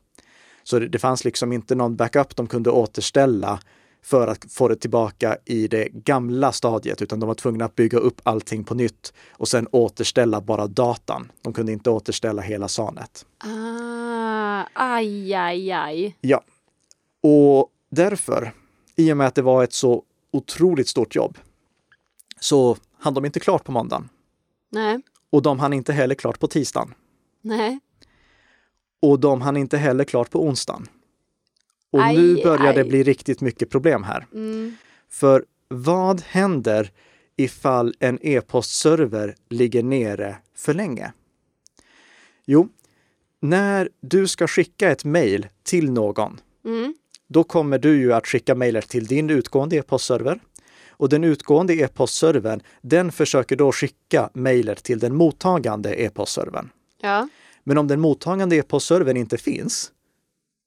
Så 0.65 0.79
det, 0.79 0.89
det 0.89 0.99
fanns 0.99 1.25
liksom 1.25 1.53
inte 1.53 1.75
någon 1.75 1.97
backup 1.97 2.37
de 2.37 2.47
kunde 2.47 2.71
återställa 2.71 3.61
för 4.03 4.29
att 4.29 4.53
få 4.53 4.69
det 4.69 4.77
tillbaka 4.77 5.37
i 5.45 5.69
det 5.69 5.89
gamla 5.93 6.53
stadiet, 6.53 7.03
utan 7.03 7.21
de 7.21 7.27
var 7.27 7.35
tvungna 7.35 7.65
att 7.65 7.75
bygga 7.75 7.99
upp 7.99 8.21
allting 8.23 8.65
på 8.65 8.75
nytt 8.75 9.13
och 9.31 9.49
sen 9.49 9.69
återställa 9.71 10.41
bara 10.41 10.67
datan. 10.67 11.33
De 11.43 11.53
kunde 11.53 11.73
inte 11.73 11.91
återställa 11.91 12.43
hela 12.43 12.69
SANet. 12.69 13.27
Ah, 13.39 14.65
aj, 14.73 15.35
aj, 15.35 15.73
aj. 15.73 16.17
Ja. 16.21 16.43
Och 17.23 17.69
därför, 17.91 18.53
i 18.97 19.13
och 19.13 19.17
med 19.17 19.27
att 19.27 19.35
det 19.35 19.43
var 19.43 19.65
ett 19.65 19.73
så 19.73 20.03
otroligt 20.33 20.89
stort 20.89 21.15
jobb, 21.15 21.39
så 22.41 22.77
hann 22.99 23.15
de 23.15 23.25
inte 23.25 23.41
klart 23.41 23.65
på 23.65 23.73
måndagen. 23.73 24.09
Nej. 24.71 25.01
Och 25.31 25.43
de 25.43 25.59
hann 25.59 25.73
inte 25.73 25.93
heller 25.93 26.15
klart 26.15 26.39
på 26.39 26.49
tisdagen. 26.49 26.95
Nej. 27.41 27.79
Och 29.05 29.21
de 29.21 29.41
hann 29.41 29.57
inte 29.57 29.77
heller 29.77 30.05
klart 30.05 30.31
på 30.31 30.45
onsdagen. 30.45 30.89
Och 31.91 32.03
aj, 32.03 32.17
nu 32.17 32.43
börjar 32.43 32.67
aj. 32.67 32.75
det 32.75 32.85
bli 32.85 33.03
riktigt 33.03 33.41
mycket 33.41 33.71
problem 33.71 34.03
här. 34.03 34.27
Mm. 34.33 34.77
För 35.11 35.45
vad 35.69 36.21
händer 36.21 36.91
ifall 37.37 37.95
en 37.99 38.19
e-postserver 38.23 39.35
ligger 39.49 39.83
nere 39.83 40.37
för 40.57 40.75
länge? 40.75 41.13
Jo, 42.47 42.69
när 43.41 43.89
du 44.01 44.29
ska 44.29 44.47
skicka 44.47 44.91
ett 44.91 45.05
mejl 45.05 45.47
till 45.63 45.91
någon, 45.91 46.41
mm. 46.65 46.95
då 47.27 47.45
kommer 47.45 47.79
du 47.79 47.97
ju 47.97 48.13
att 48.13 48.27
skicka 48.27 48.55
mejlet 48.55 48.89
till 48.89 49.07
din 49.07 49.31
utgående 49.31 49.77
e-postserver. 49.77 50.41
Och 50.89 51.09
den 51.09 51.25
utgående 51.25 51.75
e-postservern, 51.75 52.61
den 52.81 53.13
försöker 53.13 53.57
då 53.57 53.73
skicka 53.73 54.31
mejlet 54.35 54.83
till 54.83 54.99
den 54.99 55.15
mottagande 55.15 55.95
e-postservern. 55.95 56.69
Ja. 57.01 57.29
Men 57.65 57.79
om 57.79 57.89
den 57.89 58.01
mottagande 58.01 58.57
e-postservern 58.57 59.17
inte 59.17 59.39
finns, 59.39 59.93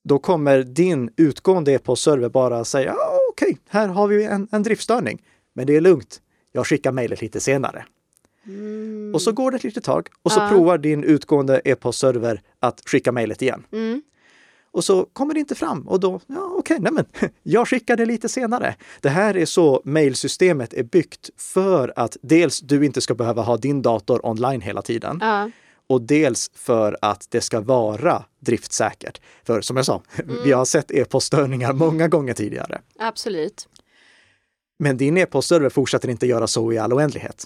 då 0.03 0.19
kommer 0.19 0.63
din 0.63 1.09
utgående 1.17 1.71
e-postserver 1.71 2.29
bara 2.29 2.65
säga 2.65 2.93
ah, 2.93 3.17
okej, 3.31 3.49
okay, 3.49 3.57
här 3.69 3.87
har 3.87 4.07
vi 4.07 4.23
en, 4.23 4.47
en 4.51 4.63
driftstörning. 4.63 5.21
Men 5.53 5.67
det 5.67 5.75
är 5.75 5.81
lugnt. 5.81 6.21
Jag 6.51 6.67
skickar 6.67 6.91
mejlet 6.91 7.21
lite 7.21 7.39
senare. 7.39 7.85
Mm. 8.45 9.11
Och 9.15 9.21
så 9.21 9.31
går 9.31 9.51
det 9.51 9.57
ett 9.57 9.63
litet 9.63 9.83
tag 9.83 10.09
och 10.21 10.31
så 10.31 10.39
ja. 10.39 10.49
provar 10.49 10.77
din 10.77 11.03
utgående 11.03 11.61
e-postserver 11.65 12.41
att 12.59 12.81
skicka 12.85 13.11
mejlet 13.11 13.41
igen. 13.41 13.63
Mm. 13.71 14.01
Och 14.71 14.83
så 14.83 15.05
kommer 15.13 15.33
det 15.33 15.39
inte 15.39 15.55
fram 15.55 15.87
och 15.87 15.99
då, 15.99 16.19
ja 16.27 16.53
okej, 16.57 16.77
okay, 16.77 16.91
men 16.91 17.05
jag 17.43 17.67
skickar 17.67 17.95
det 17.95 18.05
lite 18.05 18.29
senare. 18.29 18.75
Det 19.01 19.09
här 19.09 19.37
är 19.37 19.45
så 19.45 19.81
mailsystemet 19.85 20.73
är 20.73 20.83
byggt 20.83 21.29
för 21.37 21.93
att 21.95 22.17
dels 22.21 22.59
du 22.59 22.85
inte 22.85 23.01
ska 23.01 23.15
behöva 23.15 23.41
ha 23.41 23.57
din 23.57 23.81
dator 23.81 24.25
online 24.25 24.61
hela 24.61 24.81
tiden. 24.81 25.17
Ja. 25.21 25.49
Och 25.89 26.01
dels 26.01 26.51
för 26.53 26.97
att 27.01 27.27
det 27.29 27.41
ska 27.41 27.61
vara 27.61 28.25
driftsäkert. 28.39 29.21
För 29.43 29.61
som 29.61 29.77
jag 29.77 29.85
sa, 29.85 30.01
mm. 30.15 30.35
vi 30.43 30.51
har 30.51 30.65
sett 30.65 30.91
e-poststörningar 30.91 31.73
många 31.73 32.07
gånger 32.07 32.33
tidigare. 32.33 32.81
Absolut. 32.99 33.67
Men 34.79 34.97
din 34.97 35.17
e-postserver 35.17 35.69
fortsätter 35.69 36.09
inte 36.09 36.27
göra 36.27 36.47
så 36.47 36.73
i 36.73 36.77
all 36.77 36.93
oändlighet. 36.93 37.45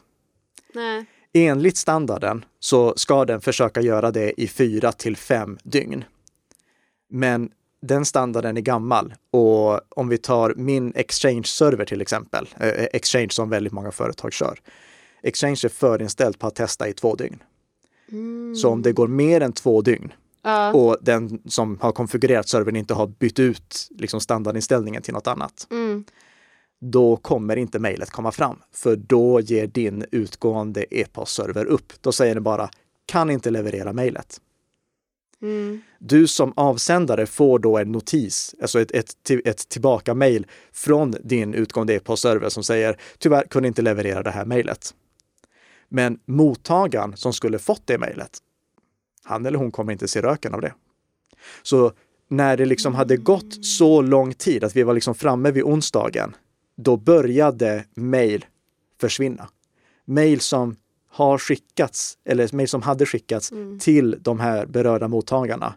Nej. 0.73 1.05
Enligt 1.33 1.77
standarden 1.77 2.45
så 2.59 2.93
ska 2.95 3.25
den 3.25 3.41
försöka 3.41 3.81
göra 3.81 4.11
det 4.11 4.41
i 4.41 4.47
fyra 4.47 4.91
till 4.91 5.17
fem 5.17 5.57
dygn. 5.63 6.03
Men 7.09 7.51
den 7.81 8.05
standarden 8.05 8.57
är 8.57 8.61
gammal 8.61 9.13
och 9.31 9.97
om 9.97 10.09
vi 10.09 10.17
tar 10.17 10.53
min 10.57 10.93
Exchange-server 10.95 11.85
till 11.85 12.01
exempel, 12.01 12.49
eh, 12.59 12.69
Exchange 12.69 13.29
som 13.29 13.49
väldigt 13.49 13.73
många 13.73 13.91
företag 13.91 14.33
kör. 14.33 14.59
Exchange 15.23 15.61
är 15.63 15.69
förinställd 15.69 16.39
på 16.39 16.47
att 16.47 16.55
testa 16.55 16.87
i 16.87 16.93
två 16.93 17.15
dygn. 17.15 17.43
Mm. 18.11 18.55
Så 18.55 18.69
om 18.69 18.81
det 18.81 18.91
går 18.93 19.07
mer 19.07 19.41
än 19.41 19.53
två 19.53 19.81
dygn 19.81 20.13
Ja. 20.43 20.73
och 20.73 20.97
den 21.01 21.41
som 21.45 21.77
har 21.81 21.91
konfigurerat 21.91 22.49
servern 22.49 22.75
inte 22.75 22.93
har 22.93 23.07
bytt 23.07 23.39
ut 23.39 23.87
liksom 23.97 24.19
standardinställningen 24.21 25.01
till 25.01 25.13
något 25.13 25.27
annat, 25.27 25.67
Mm. 25.71 26.03
då 26.81 27.17
kommer 27.17 27.55
inte 27.55 27.79
mejlet 27.79 28.09
komma 28.09 28.31
fram. 28.31 28.57
För 28.73 28.95
då 28.95 29.39
ger 29.39 29.67
din 29.67 30.05
utgående 30.11 30.85
e-postserver 30.95 31.65
upp. 31.65 31.93
Då 32.01 32.11
säger 32.11 32.33
den 32.33 32.43
bara, 32.43 32.69
kan 33.05 33.29
inte 33.29 33.49
leverera 33.49 33.93
mejlet. 33.93 34.41
Mm. 35.41 35.81
Du 35.99 36.27
som 36.27 36.53
avsändare 36.55 37.25
får 37.25 37.59
då 37.59 37.77
en 37.77 37.91
notis, 37.91 38.55
alltså 38.61 38.81
ett, 38.81 38.91
ett, 38.91 39.15
ett 39.45 39.69
tillbaka 39.69 40.13
mejl 40.13 40.47
från 40.71 41.15
din 41.23 41.53
utgående 41.53 41.93
e-postserver 41.93 42.49
som 42.49 42.63
säger 42.63 42.97
tyvärr 43.17 43.43
kunde 43.43 43.67
inte 43.67 43.81
leverera 43.81 44.23
det 44.23 44.31
här 44.31 44.45
mejlet. 44.45 44.93
Men 45.93 46.19
mottagaren 46.25 47.17
som 47.17 47.33
skulle 47.33 47.59
fått 47.59 47.81
det 47.87 47.97
mejlet, 47.97 48.37
han 49.23 49.45
eller 49.45 49.57
hon 49.57 49.71
kommer 49.71 49.93
inte 49.93 50.07
se 50.07 50.21
röken 50.21 50.53
av 50.53 50.61
det. 50.61 50.73
Så 51.63 51.91
när 52.27 52.57
det 52.57 52.65
liksom 52.65 52.95
hade 52.95 53.17
gått 53.17 53.65
så 53.65 54.01
lång 54.01 54.33
tid 54.33 54.63
att 54.63 54.75
vi 54.75 54.83
var 54.83 54.93
liksom 54.93 55.15
framme 55.15 55.51
vid 55.51 55.63
onsdagen, 55.63 56.35
då 56.75 56.97
började 56.97 57.85
mejl 57.93 58.45
försvinna. 59.01 59.49
Mejl 60.05 60.39
som 60.39 60.75
har 61.09 61.37
skickats, 61.37 62.17
eller 62.25 62.55
mejl 62.55 62.67
som 62.67 62.81
hade 62.81 63.05
skickats 63.05 63.51
Mm. 63.51 63.79
till 63.79 64.17
de 64.21 64.39
här 64.39 64.65
berörda 64.65 65.07
mottagarna 65.07 65.73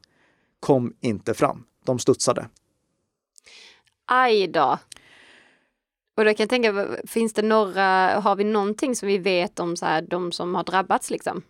kom 0.60 0.94
inte 1.00 1.34
fram. 1.34 1.64
De 1.84 1.98
studsade. 1.98 2.48
Aj 4.06 4.46
då. 4.48 4.78
Och 6.16 6.24
då 6.24 6.30
kan 6.34 6.36
jag 6.44 6.48
tänka, 6.50 6.86
finns 7.06 7.32
det 7.32 7.42
några, 7.42 8.20
har 8.20 8.36
vi 8.36 8.44
någonting 8.44 8.96
som 8.96 9.08
vi 9.08 9.18
vet 9.18 9.60
om 9.60 9.76
så 9.76 9.86
här, 9.86 10.02
de 10.02 10.32
som 10.32 10.54
har 10.54 10.64
drabbats 10.64 11.10
liksom? 11.10 11.42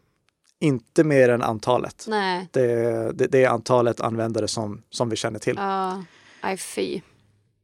Inte 0.61 1.05
mer 1.05 1.29
än 1.29 1.43
antalet. 1.43 2.05
Nej. 2.09 2.49
Det, 2.53 2.67
det, 3.13 3.27
det 3.27 3.45
är 3.45 3.49
antalet 3.49 4.01
användare 4.01 4.49
som, 4.49 4.83
som 4.91 5.09
vi 5.09 5.17
känner 5.17 5.39
till. 5.39 5.55
Ja, 5.59 6.05
aj 6.41 6.57
fy. 6.57 7.01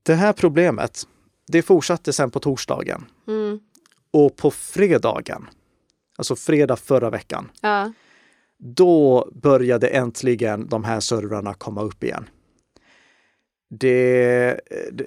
Det 0.03 0.15
här 0.15 0.33
problemet, 0.33 1.03
det 1.47 1.63
fortsatte 1.63 2.13
sen 2.13 2.31
på 2.31 2.41
torsdagen. 2.41 3.05
Mm. 3.29 3.61
Och 4.11 4.37
på 4.37 4.51
fredagen, 4.51 5.47
alltså 6.19 6.37
fredag 6.37 6.77
förra 6.77 7.11
veckan, 7.11 7.51
Ja. 7.61 7.93
då 8.59 9.29
började 9.35 9.89
äntligen 9.89 10.69
de 10.69 10.85
här 10.85 11.01
servrarna 11.01 11.55
komma 11.55 11.83
upp 11.83 12.05
igen. 12.05 12.29
Det, 13.73 14.61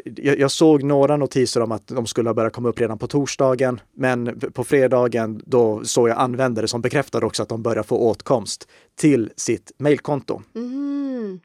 det, 0.06 0.24
jag 0.24 0.52
såg 0.52 0.84
några 0.84 1.18
notiser 1.18 1.62
om 1.62 1.72
att 1.72 1.88
de 1.88 2.06
skulle 2.06 2.30
ha 2.30 2.34
börjat 2.34 2.54
komma 2.54 2.70
upp 2.70 2.80
redan 2.80 2.98
på 2.98 3.08
torsdagen, 3.08 3.82
men 3.96 4.40
på 4.54 4.64
fredagen 4.64 5.42
då 5.46 5.84
såg 5.84 6.10
jag 6.10 6.18
användare 6.18 6.68
som 6.68 6.82
bekräftade 6.82 7.26
också 7.26 7.44
att 7.44 7.50
de 7.50 7.64
börjar 7.64 7.84
få 7.84 7.98
åtkomst 7.98 8.68
till 8.96 9.32
sitt 9.36 9.72
mejlkonto. 9.78 10.42
Mm. 10.56 11.40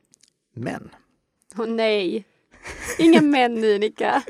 Men 0.54 0.90
Åh 1.58 1.66
nej. 1.66 2.24
Inga 2.98 3.20
män 3.22 3.54
nu 3.54 3.78
Nika. 3.78 4.22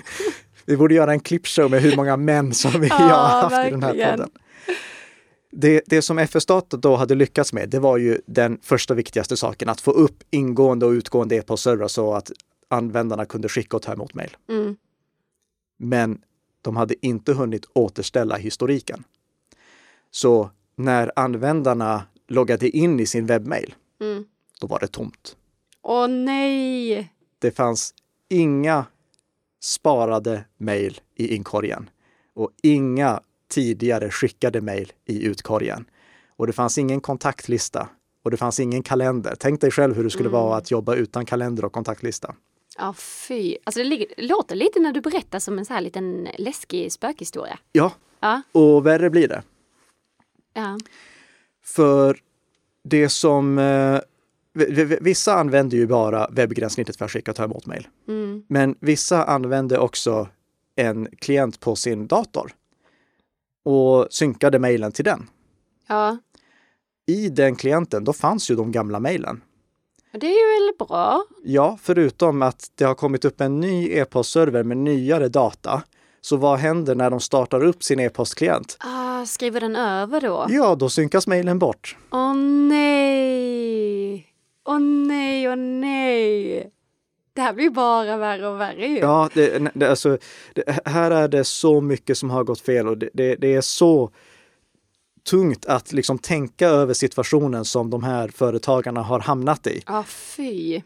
vi 0.64 0.76
borde 0.76 0.94
göra 0.94 1.12
en 1.12 1.20
klippshow 1.20 1.70
med 1.70 1.82
hur 1.82 1.96
många 1.96 2.16
män 2.16 2.54
som 2.54 2.80
vi 2.80 2.88
Ja, 2.90 2.96
har 2.96 3.42
haft 3.42 3.68
i 3.68 3.70
den 3.70 3.82
här 3.82 3.88
verkligen. 3.88 4.10
podden. 4.10 4.30
Det, 5.50 5.82
det 5.86 6.02
som 6.02 6.18
FS-Data 6.18 6.76
då 6.76 6.96
hade 6.96 7.14
lyckats 7.14 7.52
med, 7.52 7.68
det 7.68 7.78
var 7.78 7.96
ju 7.96 8.18
den 8.26 8.58
första 8.62 8.94
viktigaste 8.94 9.36
saken, 9.36 9.68
att 9.68 9.80
få 9.80 9.90
upp 9.90 10.22
ingående 10.30 10.86
och 10.86 10.90
utgående 10.90 11.36
e-postservrar 11.36 11.88
så 11.88 12.14
att 12.14 12.32
användarna 12.68 13.24
kunde 13.26 13.48
skicka 13.48 13.76
och 13.76 13.82
ta 13.82 13.92
emot 13.92 14.14
mejl. 14.14 14.36
Mm. 14.48 14.76
Men 15.76 16.20
de 16.62 16.76
hade 16.76 17.06
inte 17.06 17.32
hunnit 17.32 17.66
återställa 17.74 18.36
historiken. 18.36 19.04
Så 20.10 20.50
när 20.76 21.12
användarna 21.16 22.02
loggade 22.28 22.68
in 22.68 23.00
i 23.00 23.06
sin 23.06 23.26
webbmail, 23.26 23.74
Mm. 24.00 24.24
då 24.60 24.66
var 24.66 24.78
det 24.78 24.86
tomt. 24.88 25.36
Åh 25.82 26.08
nej. 26.08 27.12
Det 27.38 27.50
fanns 27.50 27.94
inga 28.28 28.86
sparade 29.60 30.44
mejl 30.56 31.00
i 31.14 31.34
inkorgen 31.34 31.90
och 32.34 32.50
inga 32.62 33.20
tidigare 33.48 34.10
skickade 34.10 34.60
mejl 34.60 34.92
i 35.04 35.24
utkorgen. 35.24 35.84
Och 36.36 36.46
det 36.46 36.52
fanns 36.52 36.78
ingen 36.78 37.00
kontaktlista 37.00 37.88
och 38.22 38.30
det 38.30 38.36
fanns 38.36 38.60
ingen 38.60 38.82
kalender. 38.82 39.34
Tänk 39.40 39.60
dig 39.60 39.70
själv 39.70 39.94
hur 39.96 40.04
det 40.04 40.10
skulle 40.10 40.28
vara 40.28 40.56
att 40.56 40.70
jobba 40.70 40.94
utan 40.94 41.26
kalender 41.26 41.64
och 41.64 41.72
kontaktlista. 41.72 42.34
Ja 42.78 42.92
fy. 42.92 43.56
Alltså 43.64 43.78
det 43.82 43.84
ligger, 43.88 44.06
låter 44.16 44.56
lite 44.56 44.80
när 44.80 44.92
du 44.92 45.00
berättar 45.00 45.38
som 45.38 45.58
en 45.58 45.64
så 45.64 45.72
här 45.72 45.80
liten 45.80 46.28
läskig 46.38 46.92
spökhistoria. 46.92 47.58
Ja, 47.72 47.92
Ja. 48.20 48.42
och 48.52 48.86
värre 48.86 49.10
blir 49.10 49.28
det. 49.28 49.42
Ja. 50.54 50.78
För 51.64 52.18
det 52.84 53.08
som... 53.08 53.58
Eh, 53.58 54.00
vissa 55.00 55.34
använder 55.34 55.76
ju 55.76 55.86
bara 55.86 56.28
webbgränssnittet 56.30 56.96
för 56.96 57.04
att 57.04 57.10
skicka 57.10 57.30
och 57.30 57.36
ta 57.36 57.44
emot 57.44 57.66
mejl. 57.66 57.88
Mm. 58.08 58.42
Men 58.48 58.76
vissa 58.80 59.24
använder 59.24 59.78
också 59.78 60.28
en 60.76 61.08
klient 61.18 61.60
på 61.60 61.76
sin 61.76 62.06
dator 62.06 62.52
och 63.64 64.06
synkade 64.10 64.58
mejlen 64.58 64.92
till 64.92 65.04
den. 65.04 65.26
Ja. 65.86 66.18
I 67.06 67.28
den 67.28 67.56
klienten, 67.56 68.04
då 68.04 68.12
fanns 68.12 68.50
ju 68.50 68.54
de 68.54 68.72
gamla 68.72 69.00
mejlen. 69.00 69.40
Det 70.20 70.26
är 70.26 70.66
väl 70.66 70.86
bra. 70.88 71.24
Ja, 71.44 71.78
förutom 71.82 72.42
att 72.42 72.70
det 72.74 72.84
har 72.84 72.94
kommit 72.94 73.24
upp 73.24 73.40
en 73.40 73.60
ny 73.60 73.88
e-postserver 73.92 74.62
med 74.62 74.76
nyare 74.76 75.28
data. 75.28 75.82
Så 76.20 76.36
vad 76.36 76.58
händer 76.58 76.94
när 76.94 77.10
de 77.10 77.20
startar 77.20 77.64
upp 77.64 77.82
sin 77.82 78.00
e-postklient? 78.00 78.76
Ah, 78.80 79.26
skriver 79.26 79.60
den 79.60 79.76
över 79.76 80.20
då? 80.20 80.46
Ja, 80.48 80.74
då 80.74 80.88
synkas 80.88 81.26
mejlen 81.26 81.58
bort. 81.58 81.96
Åh 82.10 82.34
nej! 82.34 84.26
Åh 84.64 84.78
nej, 84.80 85.48
åh 85.48 85.56
nej! 85.56 86.70
Det 87.32 87.40
här 87.40 87.52
blir 87.52 87.70
bara 87.70 88.16
värre 88.16 88.48
och 88.48 88.60
värre 88.60 88.86
ju. 88.86 88.98
Ja, 88.98 89.28
det, 89.34 89.70
det, 89.74 89.90
alltså, 89.90 90.18
det, 90.54 90.80
här 90.84 91.10
är 91.10 91.28
det 91.28 91.44
så 91.44 91.80
mycket 91.80 92.18
som 92.18 92.30
har 92.30 92.44
gått 92.44 92.60
fel 92.60 92.88
och 92.88 92.98
det, 92.98 93.36
det 93.36 93.54
är 93.54 93.60
så 93.60 94.10
tungt 95.30 95.66
att 95.66 95.92
liksom 95.92 96.18
tänka 96.18 96.68
över 96.68 96.94
situationen 96.94 97.64
som 97.64 97.90
de 97.90 98.02
här 98.02 98.28
företagarna 98.28 99.02
har 99.02 99.20
hamnat 99.20 99.66
i. 99.66 99.82
Ja, 99.86 100.04
fy. 100.08 100.82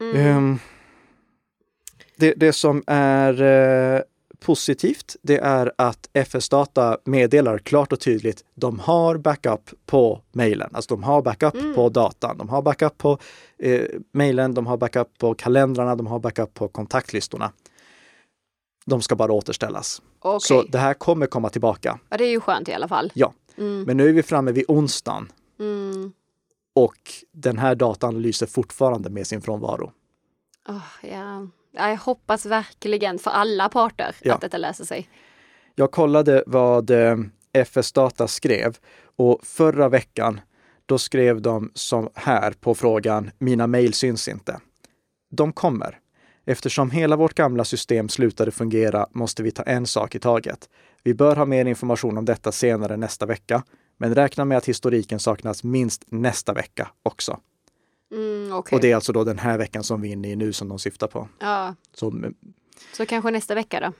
Mm. 0.00 0.16
Ehm, 0.16 0.58
det, 2.16 2.34
det 2.36 2.52
som 2.52 2.82
är 2.86 3.42
eh, 3.42 4.00
positivt, 4.40 5.16
det 5.22 5.38
är 5.38 5.72
att 5.78 6.08
FS-data 6.12 6.98
meddelar 7.04 7.58
klart 7.58 7.92
och 7.92 8.00
tydligt, 8.00 8.44
de 8.54 8.78
har 8.78 9.16
backup 9.16 9.70
på 9.86 10.20
mejlen. 10.32 10.70
Alltså 10.72 10.94
de 10.94 11.02
har 11.02 11.22
backup 11.22 11.54
Mm. 11.54 11.74
på 11.74 11.88
datan, 11.88 12.38
de 12.38 12.48
har 12.48 12.62
backup 12.62 12.98
på 12.98 13.18
eh, 13.58 13.82
mejlen, 14.12 14.54
de 14.54 14.66
har 14.66 14.76
backup 14.76 15.18
på 15.18 15.34
kalendrarna, 15.34 15.96
de 15.96 16.06
har 16.06 16.18
backup 16.18 16.54
på 16.54 16.68
kontaktlistorna. 16.68 17.52
De 18.86 19.02
ska 19.02 19.16
bara 19.16 19.32
återställas. 19.32 20.02
Okej. 20.18 20.40
Så 20.40 20.62
det 20.62 20.78
här 20.78 20.94
kommer 20.94 21.26
komma 21.26 21.48
tillbaka. 21.50 21.98
Ja, 22.08 22.16
det 22.16 22.24
är 22.24 22.30
ju 22.30 22.40
skönt 22.40 22.68
i 22.68 22.72
alla 22.72 22.88
fall. 22.88 23.12
Ja, 23.14 23.32
Mm. 23.58 23.82
men 23.82 23.96
nu 23.96 24.08
är 24.08 24.12
vi 24.12 24.22
framme 24.22 24.52
vid 24.52 24.64
onsdagen 24.68 25.32
Mm. 25.60 26.12
och 26.74 26.96
den 27.32 27.58
här 27.58 27.74
datan 27.74 28.22
lyser 28.22 28.46
fortfarande 28.46 29.10
med 29.10 29.26
sin 29.26 29.42
frånvaro. 29.42 29.92
Ja. 30.68 30.80
ja, 31.02 31.46
jag 31.72 31.96
hoppas 31.96 32.46
verkligen 32.46 33.18
för 33.18 33.30
alla 33.30 33.68
parter 33.68 34.16
Ja. 34.22 34.34
att 34.34 34.40
detta 34.40 34.58
löser 34.58 34.84
sig. 34.84 35.08
Jag 35.74 35.90
kollade 35.90 36.44
vad 36.46 36.90
eh, 36.90 37.16
FS 37.52 37.92
Data 37.92 38.28
skrev 38.28 38.76
och 39.16 39.40
förra 39.46 39.88
veckan 39.88 40.40
då 40.86 40.98
skrev 40.98 41.42
de 41.42 41.70
som 41.74 42.08
här 42.14 42.50
på 42.52 42.74
frågan 42.74 43.30
Mina 43.38 43.66
mejl 43.66 43.94
syns 43.94 44.28
inte. 44.28 44.60
De 45.30 45.52
kommer. 45.52 45.98
Eftersom 46.46 46.90
hela 46.90 47.16
vårt 47.16 47.34
gamla 47.34 47.64
system 47.64 48.08
slutade 48.08 48.50
fungera 48.50 49.06
måste 49.12 49.42
vi 49.42 49.50
ta 49.50 49.62
en 49.62 49.86
sak 49.86 50.14
i 50.14 50.18
taget. 50.18 50.68
Vi 51.02 51.14
bör 51.14 51.36
ha 51.36 51.44
mer 51.44 51.64
information 51.64 52.18
om 52.18 52.24
detta 52.24 52.52
senare 52.52 52.96
nästa 52.96 53.26
vecka, 53.26 53.62
men 53.96 54.14
räkna 54.14 54.44
med 54.44 54.58
att 54.58 54.68
historiken 54.68 55.20
saknas 55.20 55.64
minst 55.64 56.04
nästa 56.06 56.52
vecka 56.52 56.88
också. 57.02 57.40
Mm, 58.12 58.52
okay. 58.52 58.76
Och 58.76 58.82
det 58.82 58.90
är 58.90 58.94
alltså 58.94 59.12
då 59.12 59.24
den 59.24 59.38
här 59.38 59.58
veckan 59.58 59.84
som 59.84 60.00
vi 60.00 60.08
är 60.08 60.12
inne 60.12 60.30
i 60.30 60.36
nu 60.36 60.52
som 60.52 60.68
de 60.68 60.78
syftar 60.78 61.06
på. 61.06 61.28
Ja. 61.38 61.74
Så, 61.94 62.32
Så 62.92 63.06
kanske 63.06 63.30
nästa 63.30 63.54
vecka 63.54 63.80
då? 63.80 63.92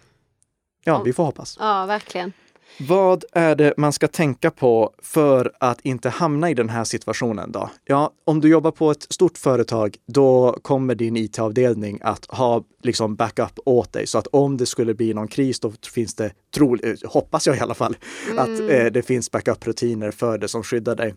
Ja, 0.84 1.02
vi 1.02 1.12
får 1.12 1.24
hoppas. 1.24 1.56
Ja, 1.60 1.86
verkligen. 1.86 2.32
Vad 2.78 3.24
är 3.32 3.54
det 3.54 3.74
man 3.76 3.92
ska 3.92 4.08
tänka 4.08 4.50
på 4.50 4.92
för 5.02 5.52
att 5.60 5.80
inte 5.80 6.08
hamna 6.08 6.50
i 6.50 6.54
den 6.54 6.68
här 6.68 6.84
situationen 6.84 7.52
då? 7.52 7.70
Ja, 7.84 8.10
om 8.24 8.40
du 8.40 8.48
jobbar 8.48 8.70
på 8.70 8.90
ett 8.90 9.12
stort 9.12 9.38
företag, 9.38 9.96
då 10.06 10.58
kommer 10.62 10.94
din 10.94 11.16
IT-avdelning 11.16 12.00
att 12.02 12.26
ha 12.26 12.64
liksom 12.82 13.16
backup 13.16 13.58
åt 13.64 13.92
dig. 13.92 14.06
Så 14.06 14.18
att 14.18 14.26
om 14.26 14.56
det 14.56 14.66
skulle 14.66 14.94
bli 14.94 15.14
någon 15.14 15.28
kris, 15.28 15.60
då 15.60 15.72
finns 15.94 16.14
det, 16.14 16.32
tro, 16.54 16.76
eh, 16.76 16.94
hoppas 17.04 17.46
jag 17.46 17.56
i 17.56 17.60
alla 17.60 17.74
fall, 17.74 17.96
mm. 18.30 18.38
att 18.38 18.70
eh, 18.70 18.84
det 18.84 19.02
finns 19.06 19.30
backup-rutiner 19.30 20.10
för 20.10 20.38
det 20.38 20.48
som 20.48 20.62
skyddar 20.62 20.96
dig. 20.96 21.14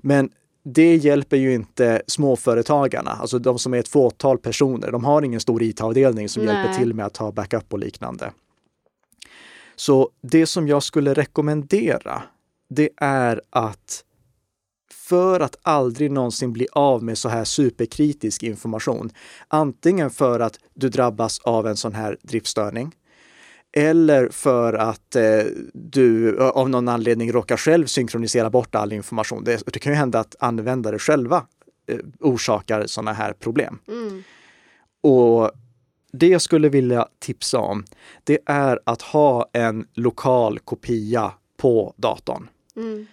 Men 0.00 0.30
det 0.64 0.96
hjälper 0.96 1.36
ju 1.36 1.54
inte 1.54 2.02
småföretagarna, 2.06 3.10
alltså 3.10 3.38
de 3.38 3.58
som 3.58 3.74
är 3.74 3.78
ett 3.78 3.88
fåtal 3.88 4.38
personer. 4.38 4.92
De 4.92 5.04
har 5.04 5.22
ingen 5.22 5.40
stor 5.40 5.62
IT-avdelning 5.62 6.28
som 6.28 6.44
Nej. 6.44 6.54
hjälper 6.54 6.74
till 6.74 6.94
med 6.94 7.06
att 7.06 7.16
ha 7.16 7.32
backup 7.32 7.72
och 7.72 7.78
liknande. 7.78 8.30
Så 9.80 10.10
det 10.20 10.46
som 10.46 10.68
jag 10.68 10.82
skulle 10.82 11.14
rekommendera, 11.14 12.22
det 12.70 12.90
är 12.96 13.40
att 13.50 14.04
för 14.92 15.40
att 15.40 15.56
aldrig 15.62 16.10
någonsin 16.10 16.52
bli 16.52 16.66
av 16.72 17.02
med 17.02 17.18
så 17.18 17.28
här 17.28 17.44
superkritisk 17.44 18.42
information, 18.42 19.10
antingen 19.48 20.10
för 20.10 20.40
att 20.40 20.58
du 20.74 20.88
drabbas 20.88 21.38
av 21.38 21.66
en 21.66 21.76
sån 21.76 21.94
här 21.94 22.16
driftstörning, 22.22 22.94
eller 23.76 24.28
för 24.28 24.72
att 24.72 25.16
eh, 25.16 25.42
du 25.74 26.38
av 26.40 26.70
någon 26.70 26.88
anledning 26.88 27.32
råkar 27.32 27.56
själv 27.56 27.86
synkronisera 27.86 28.50
bort 28.50 28.74
all 28.74 28.92
information. 28.92 29.44
Det, 29.44 29.62
det 29.66 29.78
kan 29.78 29.92
ju 29.92 29.96
hända 29.96 30.20
att 30.20 30.36
användare 30.40 30.98
själva 30.98 31.46
eh, 31.86 31.98
orsakar 32.20 32.86
sådana 32.86 33.12
här 33.12 33.32
problem. 33.32 33.78
Mm. 33.88 34.22
Och 35.02 35.50
det 36.12 36.28
jag 36.28 36.42
skulle 36.42 36.68
vilja 36.68 37.08
tipsa 37.18 37.58
om, 37.58 37.84
det 38.24 38.38
är 38.46 38.80
att 38.84 39.02
ha 39.02 39.48
en 39.52 39.86
lokal 39.94 40.58
kopia 40.58 41.32
på 41.56 41.94
datorn. 41.96 42.48
Mm. 42.76 43.06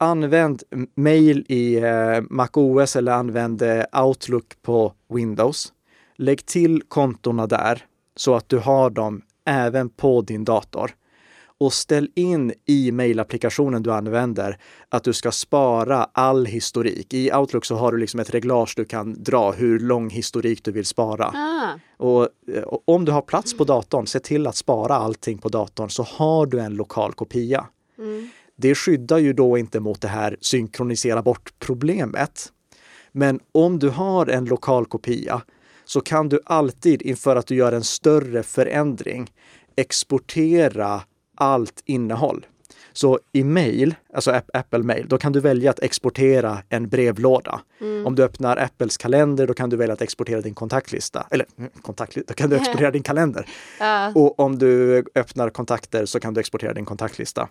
Använd 0.00 0.62
mail 0.94 1.44
i 1.48 1.76
eh, 1.76 2.20
MacOS 2.30 2.96
eller 2.96 3.12
använd 3.12 3.62
eh, 3.62 3.84
Outlook 3.92 4.62
på 4.62 4.92
Windows. 5.08 5.72
Lägg 6.16 6.46
till 6.46 6.82
kontona 6.82 7.46
där 7.46 7.84
så 8.16 8.34
att 8.34 8.48
du 8.48 8.58
har 8.58 8.90
dem 8.90 9.22
även 9.44 9.88
på 9.88 10.22
din 10.22 10.44
dator 10.44 10.90
och 11.60 11.72
ställ 11.72 12.10
in 12.14 12.52
i 12.66 12.92
mailapplikationen 12.92 13.82
du 13.82 13.92
använder 13.92 14.58
att 14.88 15.04
du 15.04 15.12
ska 15.12 15.32
spara 15.32 16.08
all 16.12 16.46
historik. 16.46 17.14
I 17.14 17.32
Outlook 17.32 17.64
så 17.64 17.74
har 17.74 17.92
du 17.92 17.98
liksom 17.98 18.20
ett 18.20 18.34
reglage 18.34 18.72
du 18.76 18.84
kan 18.84 19.22
dra 19.22 19.52
hur 19.52 19.78
lång 19.78 20.10
historik 20.10 20.64
du 20.64 20.72
vill 20.72 20.86
spara. 20.86 21.26
Ah. 21.26 21.78
Och, 21.96 22.28
eh, 22.54 22.62
och, 22.62 22.82
om 22.84 23.04
du 23.04 23.12
har 23.12 23.22
plats 23.22 23.56
på 23.56 23.64
datorn, 23.64 24.06
se 24.06 24.20
till 24.20 24.46
att 24.46 24.56
spara 24.56 24.94
allting 24.94 25.38
på 25.38 25.48
datorn 25.48 25.90
så 25.90 26.02
har 26.02 26.46
du 26.46 26.60
en 26.60 26.74
lokal 26.74 27.12
kopia. 27.12 27.66
Mm. 27.98 28.28
Det 28.56 28.74
skyddar 28.74 29.18
ju 29.18 29.32
då 29.32 29.58
inte 29.58 29.80
mot 29.80 30.00
det 30.00 30.08
här 30.08 30.36
synkronisera 30.40 31.22
bort 31.22 31.52
problemet. 31.58 32.52
Men 33.12 33.40
om 33.52 33.78
du 33.78 33.88
har 33.88 34.26
en 34.26 34.44
lokal 34.44 34.86
kopia 34.86 35.42
så 35.84 36.00
kan 36.00 36.28
du 36.28 36.40
alltid 36.44 37.02
inför 37.02 37.36
att 37.36 37.46
du 37.46 37.54
gör 37.54 37.72
en 37.72 37.84
större 37.84 38.42
förändring 38.42 39.30
exportera 39.76 41.02
allt 41.38 41.82
innehåll. 41.84 42.46
Så 42.92 43.18
i 43.32 43.44
mail, 43.44 43.94
alltså 44.14 44.40
Apple 44.52 44.78
Mail, 44.78 45.06
då 45.08 45.18
kan 45.18 45.32
du 45.32 45.40
välja 45.40 45.70
att 45.70 45.80
exportera 45.80 46.58
en 46.68 46.88
brevlåda. 46.88 47.60
Mm. 47.80 48.06
Om 48.06 48.14
du 48.14 48.24
öppnar 48.24 48.56
Apples 48.56 48.96
kalender, 48.96 49.46
då 49.46 49.54
kan 49.54 49.70
du 49.70 49.76
välja 49.76 49.92
att 49.92 50.02
exportera 50.02 50.40
din 50.40 50.54
kontaktlista. 50.54 51.26
Eller 51.30 51.46
mm, 51.58 51.70
kontaktlista, 51.82 52.32
då 52.32 52.34
kan 52.34 52.50
du 52.50 52.56
exportera 52.60 52.90
din 52.90 53.02
kalender. 53.02 53.46
Uh. 53.80 54.16
Och 54.16 54.40
om 54.40 54.58
du 54.58 54.98
öppnar 55.14 55.50
kontakter 55.50 56.06
så 56.06 56.20
kan 56.20 56.34
du 56.34 56.40
exportera 56.40 56.74
din 56.74 56.84
kontaktlista. 56.84 57.48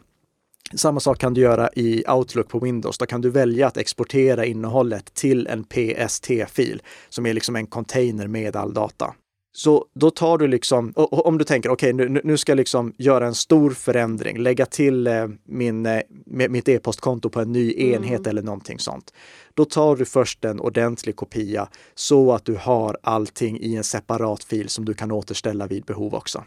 Samma 0.73 0.99
sak 0.99 1.19
kan 1.19 1.33
du 1.33 1.41
göra 1.41 1.69
i 1.75 2.03
Outlook 2.07 2.49
på 2.49 2.59
Windows. 2.59 2.97
Då 2.97 3.05
kan 3.05 3.21
du 3.21 3.29
välja 3.29 3.67
att 3.67 3.77
exportera 3.77 4.45
innehållet 4.45 5.13
till 5.13 5.47
en 5.47 5.63
PST-fil 5.63 6.81
som 7.09 7.25
är 7.25 7.33
liksom 7.33 7.55
en 7.55 7.67
container 7.67 8.27
med 8.27 8.55
all 8.55 8.73
data. 8.73 9.13
Så 9.57 9.85
då 9.93 10.11
tar 10.11 10.37
du 10.37 10.47
liksom, 10.47 10.93
om 10.95 11.37
du 11.37 11.43
tänker 11.43 11.69
okej, 11.69 11.93
okay, 11.93 12.09
nu, 12.09 12.21
nu 12.23 12.37
ska 12.37 12.51
jag 12.51 12.57
liksom 12.57 12.93
göra 12.97 13.27
en 13.27 13.35
stor 13.35 13.71
förändring, 13.71 14.37
lägga 14.37 14.65
till 14.65 15.07
eh, 15.07 15.27
min, 15.43 15.85
eh, 15.85 16.01
mitt 16.25 16.69
e-postkonto 16.69 17.29
på 17.29 17.41
en 17.41 17.51
ny 17.51 17.73
mm. 17.73 17.93
enhet 17.93 18.19
mm. 18.19 18.29
eller 18.29 18.41
någonting 18.41 18.79
sånt. 18.79 19.13
Då 19.53 19.65
tar 19.65 19.95
du 19.95 20.05
först 20.05 20.45
en 20.45 20.59
ordentlig 20.59 21.15
kopia 21.15 21.69
så 21.95 22.33
att 22.33 22.45
du 22.45 22.55
har 22.55 22.97
allting 23.03 23.59
i 23.59 23.75
en 23.75 23.83
separat 23.83 24.43
fil 24.43 24.69
som 24.69 24.85
du 24.85 24.93
kan 24.93 25.11
återställa 25.11 25.67
vid 25.67 25.85
behov 25.85 26.15
också. 26.15 26.43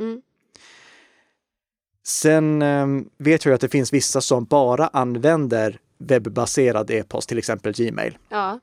Mm. 0.00 0.22
Sen 2.04 2.62
eh, 2.62 2.86
vet 3.18 3.44
jag 3.44 3.54
att 3.54 3.60
det 3.60 3.68
finns 3.68 3.92
vissa 3.92 4.20
som 4.20 4.44
bara 4.44 4.86
använder 4.86 5.78
webbaserad 5.98 6.90
e-post, 6.90 7.28
till 7.28 7.38
exempel 7.38 7.72
Gmail. 7.72 8.18
Ja. 8.28 8.60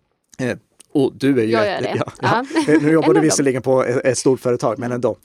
Eh, 0.96 1.02
och 1.02 1.14
du 1.16 1.40
är 1.40 1.44
ju... 1.44 1.52
Jag 1.52 1.66
gör 1.66 1.82
det. 1.82 1.96
Ja, 2.22 2.44
ja. 2.68 2.78
Nu 2.82 2.92
jobbar 2.92 3.14
du 3.14 3.20
visserligen 3.30 3.62
på 3.62 3.84
ett 3.84 4.18
stort 4.18 4.40
företag, 4.40 4.80
men 4.80 4.92
ändå. 4.92 5.18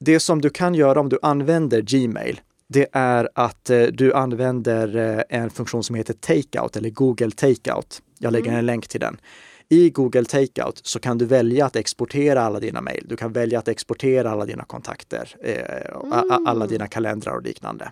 Det 0.00 0.20
som 0.20 0.40
du 0.40 0.50
kan 0.50 0.74
göra 0.74 1.00
om 1.00 1.08
du 1.08 1.18
använder 1.22 1.80
Gmail, 1.80 2.40
det 2.68 2.88
är 2.92 3.28
att 3.34 3.70
eh, 3.70 3.82
du 3.82 4.12
använder 4.12 4.96
eh, 4.96 5.38
en 5.40 5.50
funktion 5.50 5.84
som 5.84 5.96
heter 5.96 6.14
Takeout 6.14 6.76
eller 6.76 6.90
Google 6.90 7.30
Takeout. 7.30 8.02
Jag 8.18 8.32
lägger 8.32 8.46
mm. 8.46 8.58
en 8.58 8.66
länk 8.66 8.88
till 8.88 9.00
den. 9.00 9.20
I 9.68 9.90
Google 9.90 10.24
Takeout 10.24 10.80
så 10.82 10.98
kan 10.98 11.18
du 11.18 11.24
välja 11.24 11.66
att 11.66 11.76
exportera 11.76 12.42
alla 12.42 12.60
dina 12.60 12.80
mejl. 12.80 13.06
Du 13.08 13.16
kan 13.16 13.32
välja 13.32 13.58
att 13.58 13.68
exportera 13.68 14.30
alla 14.30 14.46
dina 14.46 14.64
kontakter, 14.64 15.36
eh, 15.42 16.22
mm. 16.22 16.46
alla 16.46 16.66
dina 16.66 16.86
kalendrar 16.86 17.36
och 17.36 17.42
liknande. 17.42 17.90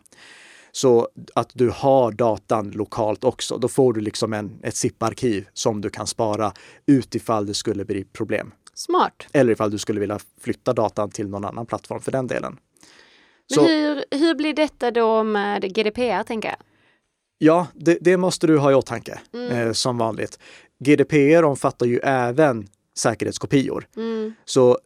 Så 0.72 1.08
att 1.34 1.50
du 1.54 1.70
har 1.70 2.12
datan 2.12 2.70
lokalt 2.70 3.24
också. 3.24 3.58
Då 3.58 3.68
får 3.68 3.92
du 3.92 4.00
liksom 4.00 4.32
en, 4.32 4.60
ett 4.62 4.76
ZIP-arkiv 4.76 5.48
som 5.52 5.80
du 5.80 5.90
kan 5.90 6.06
spara 6.06 6.52
utifall 6.86 7.46
det 7.46 7.54
skulle 7.54 7.84
bli 7.84 8.04
problem. 8.04 8.52
Smart. 8.74 9.26
Eller 9.32 9.52
ifall 9.52 9.70
du 9.70 9.78
skulle 9.78 10.00
vilja 10.00 10.18
flytta 10.40 10.72
datan 10.72 11.10
till 11.10 11.28
någon 11.28 11.44
annan 11.44 11.66
plattform 11.66 12.00
för 12.00 12.12
den 12.12 12.26
delen. 12.26 12.58
Men 13.56 13.64
hur, 13.64 14.04
hur 14.10 14.34
blir 14.34 14.54
detta 14.54 14.90
då 14.90 15.22
med 15.22 15.74
GDPR 15.74 16.22
tänker 16.22 16.48
jag? 16.48 16.58
Ja, 17.38 17.66
det, 17.74 17.98
det 18.00 18.16
måste 18.16 18.46
du 18.46 18.58
ha 18.58 18.70
i 18.70 18.74
åtanke 18.74 19.20
mm. 19.32 19.50
eh, 19.50 19.72
som 19.72 19.98
vanligt. 19.98 20.38
GDPR 20.84 21.42
omfattar 21.42 21.86
ju 21.86 21.98
även 21.98 22.68
säkerhetskopior. 22.96 23.86
Mm. 23.96 24.34
Så 24.44 24.78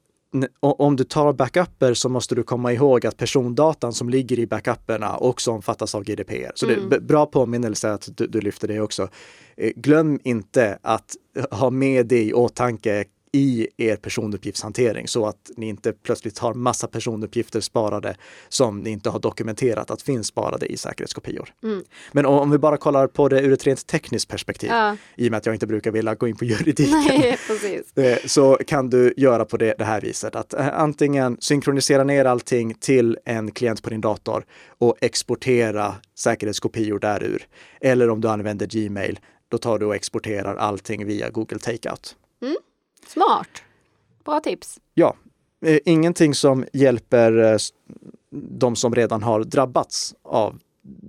om 0.61 0.97
du 0.97 1.05
tar 1.05 1.33
backuper 1.33 1.95
så 1.95 2.09
måste 2.09 2.35
du 2.35 2.43
komma 2.43 2.73
ihåg 2.73 3.07
att 3.07 3.17
persondatan 3.17 3.93
som 3.93 4.09
ligger 4.09 4.39
i 4.39 4.47
backuperna 4.47 5.17
också 5.17 5.51
omfattas 5.51 5.95
av 5.95 6.05
GDPR. 6.05 6.53
Så 6.55 6.67
mm. 6.67 6.89
det 6.91 6.97
är 6.97 7.01
bra 7.01 7.27
påminnelse 7.27 7.93
att 7.93 8.09
du, 8.17 8.27
du 8.27 8.41
lyfter 8.41 8.69
det 8.69 8.81
också. 8.81 9.09
Eh, 9.57 9.71
glöm 9.77 10.21
inte 10.25 10.79
att 10.83 11.17
ha 11.51 11.71
med 11.71 12.07
det 12.07 12.23
i 12.23 12.33
åtanke 12.33 13.05
i 13.35 13.69
er 13.77 13.97
personuppgiftshantering 13.97 15.09
så 15.09 15.27
att 15.27 15.51
ni 15.57 15.69
inte 15.69 15.93
plötsligt 15.93 16.39
har 16.39 16.55
massa 16.55 16.87
personuppgifter 16.87 17.61
sparade 17.61 18.17
som 18.49 18.81
ni 18.81 18.91
inte 18.91 19.11
har 19.11 19.19
dokumenterat 19.19 19.91
att 19.91 20.03
finns 20.03 20.27
sparade 20.27 20.67
i 20.67 20.77
säkerhetskopior. 20.77 21.55
Mm. 21.63 21.85
Men 22.13 22.27
om 22.27 22.51
vi 22.51 22.59
bara 22.59 22.77
kollar 22.77 23.07
på 23.07 23.29
det 23.29 23.41
ur 23.41 23.53
ett 23.53 23.67
rent 23.67 23.87
tekniskt 23.87 24.29
perspektiv, 24.29 24.71
ja. 24.71 24.97
i 25.17 25.29
och 25.29 25.31
med 25.31 25.39
att 25.39 25.47
jag 25.47 25.55
inte 25.55 25.67
brukar 25.67 25.91
vilja 25.91 26.15
gå 26.15 26.29
in 26.29 26.37
på 26.37 26.45
juridiken, 26.45 27.01
Nej, 27.95 28.13
eh, 28.13 28.19
så 28.25 28.59
kan 28.67 28.91
du 28.91 29.15
göra 29.17 29.45
på 29.45 29.57
det, 29.57 29.75
det 29.79 29.85
här 29.85 30.01
viset 30.01 30.37
att 30.37 30.55
eh, 30.55 30.81
antingen 30.81 31.37
synkronisera 31.41 32.05
ner 32.05 32.25
allting 32.25 32.75
till 32.75 33.19
en 33.25 33.51
klient 33.51 33.83
på 33.83 33.91
din 33.91 34.01
dator 34.01 34.45
och 34.79 34.97
exportera 35.01 35.95
säkerhetskopior 36.19 36.99
därur. 36.99 37.47
Eller 37.81 38.11
om 38.11 38.21
du 38.21 38.29
använder 38.29 38.67
Gmail, 38.67 39.19
då 39.49 39.59
tar 39.59 39.79
du 39.79 39.87
och 39.87 39.95
exporterar 39.95 40.57
allting 40.57 41.07
via 41.07 41.31
Google 41.31 41.59
Takeout. 41.59 42.17
Mm. 42.43 42.57
Smart! 43.07 43.63
Bra 44.25 44.41
tips. 44.41 44.81
Ja, 44.95 45.17
eh, 45.67 45.79
ingenting 45.85 46.35
som 46.35 46.65
hjälper 46.73 47.53
eh, 47.53 47.57
de 48.31 48.77
som 48.77 48.95
redan 48.95 49.23
har 49.23 49.45
drabbats 49.45 50.15
av 50.23 50.59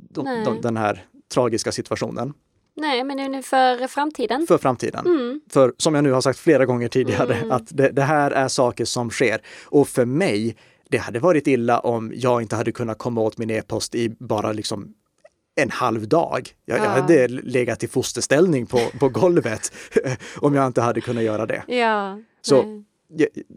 de, 0.09 0.43
de, 0.45 0.61
den 0.61 0.77
här 0.77 1.05
tragiska 1.33 1.71
situationen. 1.71 2.33
Nej, 2.75 3.03
men 3.03 3.43
för 3.43 3.87
framtiden. 3.87 4.47
För 4.47 4.57
framtiden. 4.57 5.05
Mm. 5.05 5.41
För 5.49 5.73
som 5.77 5.95
jag 5.95 6.03
nu 6.03 6.11
har 6.11 6.21
sagt 6.21 6.39
flera 6.39 6.65
gånger 6.65 6.87
tidigare, 6.87 7.35
mm. 7.35 7.51
att 7.51 7.77
det, 7.77 7.89
det, 7.89 8.01
här 8.01 8.31
är 8.31 8.47
saker 8.47 8.85
som 8.85 9.09
sker. 9.09 9.41
Och 9.65 9.87
för 9.87 10.05
mig, 10.05 10.55
det 10.89 10.97
hade 10.97 11.19
varit 11.19 11.47
illa 11.47 11.79
om 11.79 12.11
jag 12.15 12.41
inte 12.41 12.55
hade 12.55 12.71
kunnat 12.71 12.97
komma 12.97 13.21
åt 13.21 13.37
min 13.37 13.49
e-post 13.49 13.95
i 13.95 14.09
bara 14.19 14.51
liksom 14.51 14.93
en 15.55 15.69
halv 15.69 16.07
dag. 16.07 16.49
Jag, 16.65 16.79
ja. 16.79 16.83
jag 16.83 16.89
hade 16.89 17.27
legat 17.27 17.83
i 17.83 17.87
fosterställning 17.87 18.65
på, 18.65 18.79
på 18.99 19.09
golvet 19.09 19.73
om 20.37 20.55
jag 20.55 20.67
inte 20.67 20.81
hade 20.81 21.01
kunnat 21.01 21.23
göra 21.23 21.45
det. 21.45 21.63
Ja, 21.67 22.19
Så 22.41 22.83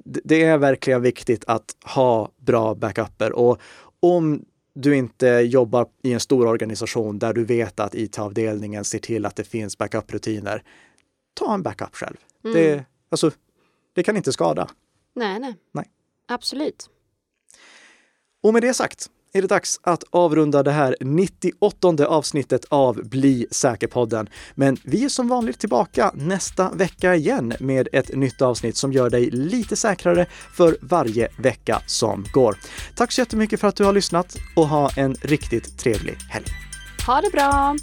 det 0.03 0.43
är 0.43 0.59
verkligen 0.59 1.03
viktigt 1.03 1.45
att 1.47 1.77
ha 1.85 2.31
bra 2.37 2.75
backuper 2.75 3.33
och 3.33 3.61
om 4.01 4.45
du 4.75 4.97
inte 4.97 5.27
jobbar 5.27 5.87
i 6.03 6.13
en 6.13 6.21
stor 6.21 6.47
organisation 6.47 7.19
där 7.19 7.33
du 7.33 7.45
vet 7.45 7.81
att 7.81 7.95
IT-avdelningen 7.95 8.85
ser 8.85 8.99
till 8.99 9.27
att 9.27 9.37
det 9.37 9.45
finns 9.45 9.79
backup-rutiner, 9.79 10.63
ta 11.35 11.55
en 11.55 11.63
backup 11.63 11.95
själv. 11.97 12.17
Mm. 12.45 12.57
Det, 12.57 12.85
alltså, 13.11 13.31
det 13.95 14.03
kan 14.03 14.17
inte 14.17 14.33
skada. 14.33 14.69
Nej, 15.15 15.41
nej. 15.41 15.55
nej. 15.73 15.85
Absolut. 16.27 16.91
Och 18.43 18.53
med 18.53 18.63
det 18.63 18.75
sagt 18.75 19.11
är 19.39 19.43
det 19.43 19.49
dags 19.49 19.81
att 19.83 20.05
avrunda 20.11 20.63
det 20.63 20.71
här 20.71 20.97
98 21.01 22.07
avsnittet 22.07 22.65
av 22.69 23.09
Bli 23.09 23.47
säker-podden. 23.51 24.29
Men 24.55 24.77
vi 24.85 25.05
är 25.05 25.09
som 25.09 25.29
vanligt 25.29 25.59
tillbaka 25.59 26.13
nästa 26.15 26.71
vecka 26.71 27.15
igen 27.15 27.55
med 27.61 27.89
ett 27.93 28.17
nytt 28.17 28.43
avsnitt 28.43 28.77
som 28.77 28.93
gör 28.93 29.11
dig 29.11 29.31
lite 29.31 29.77
säkrare 29.77 30.27
för 30.53 30.77
varje 30.81 31.29
vecka 31.39 31.83
som 31.87 32.25
går. 32.33 32.57
Tack 32.95 33.13
så 33.13 33.21
jättemycket 33.21 33.61
för 33.61 33.69
att 33.69 33.77
du 33.77 33.85
har 33.85 33.93
lyssnat 33.93 34.37
och 34.57 34.69
ha 34.69 34.91
en 34.97 35.15
riktigt 35.15 35.79
trevlig 35.79 36.17
helg. 36.31 36.47
Ha 37.07 37.21
det 37.21 37.31
bra! 37.31 37.77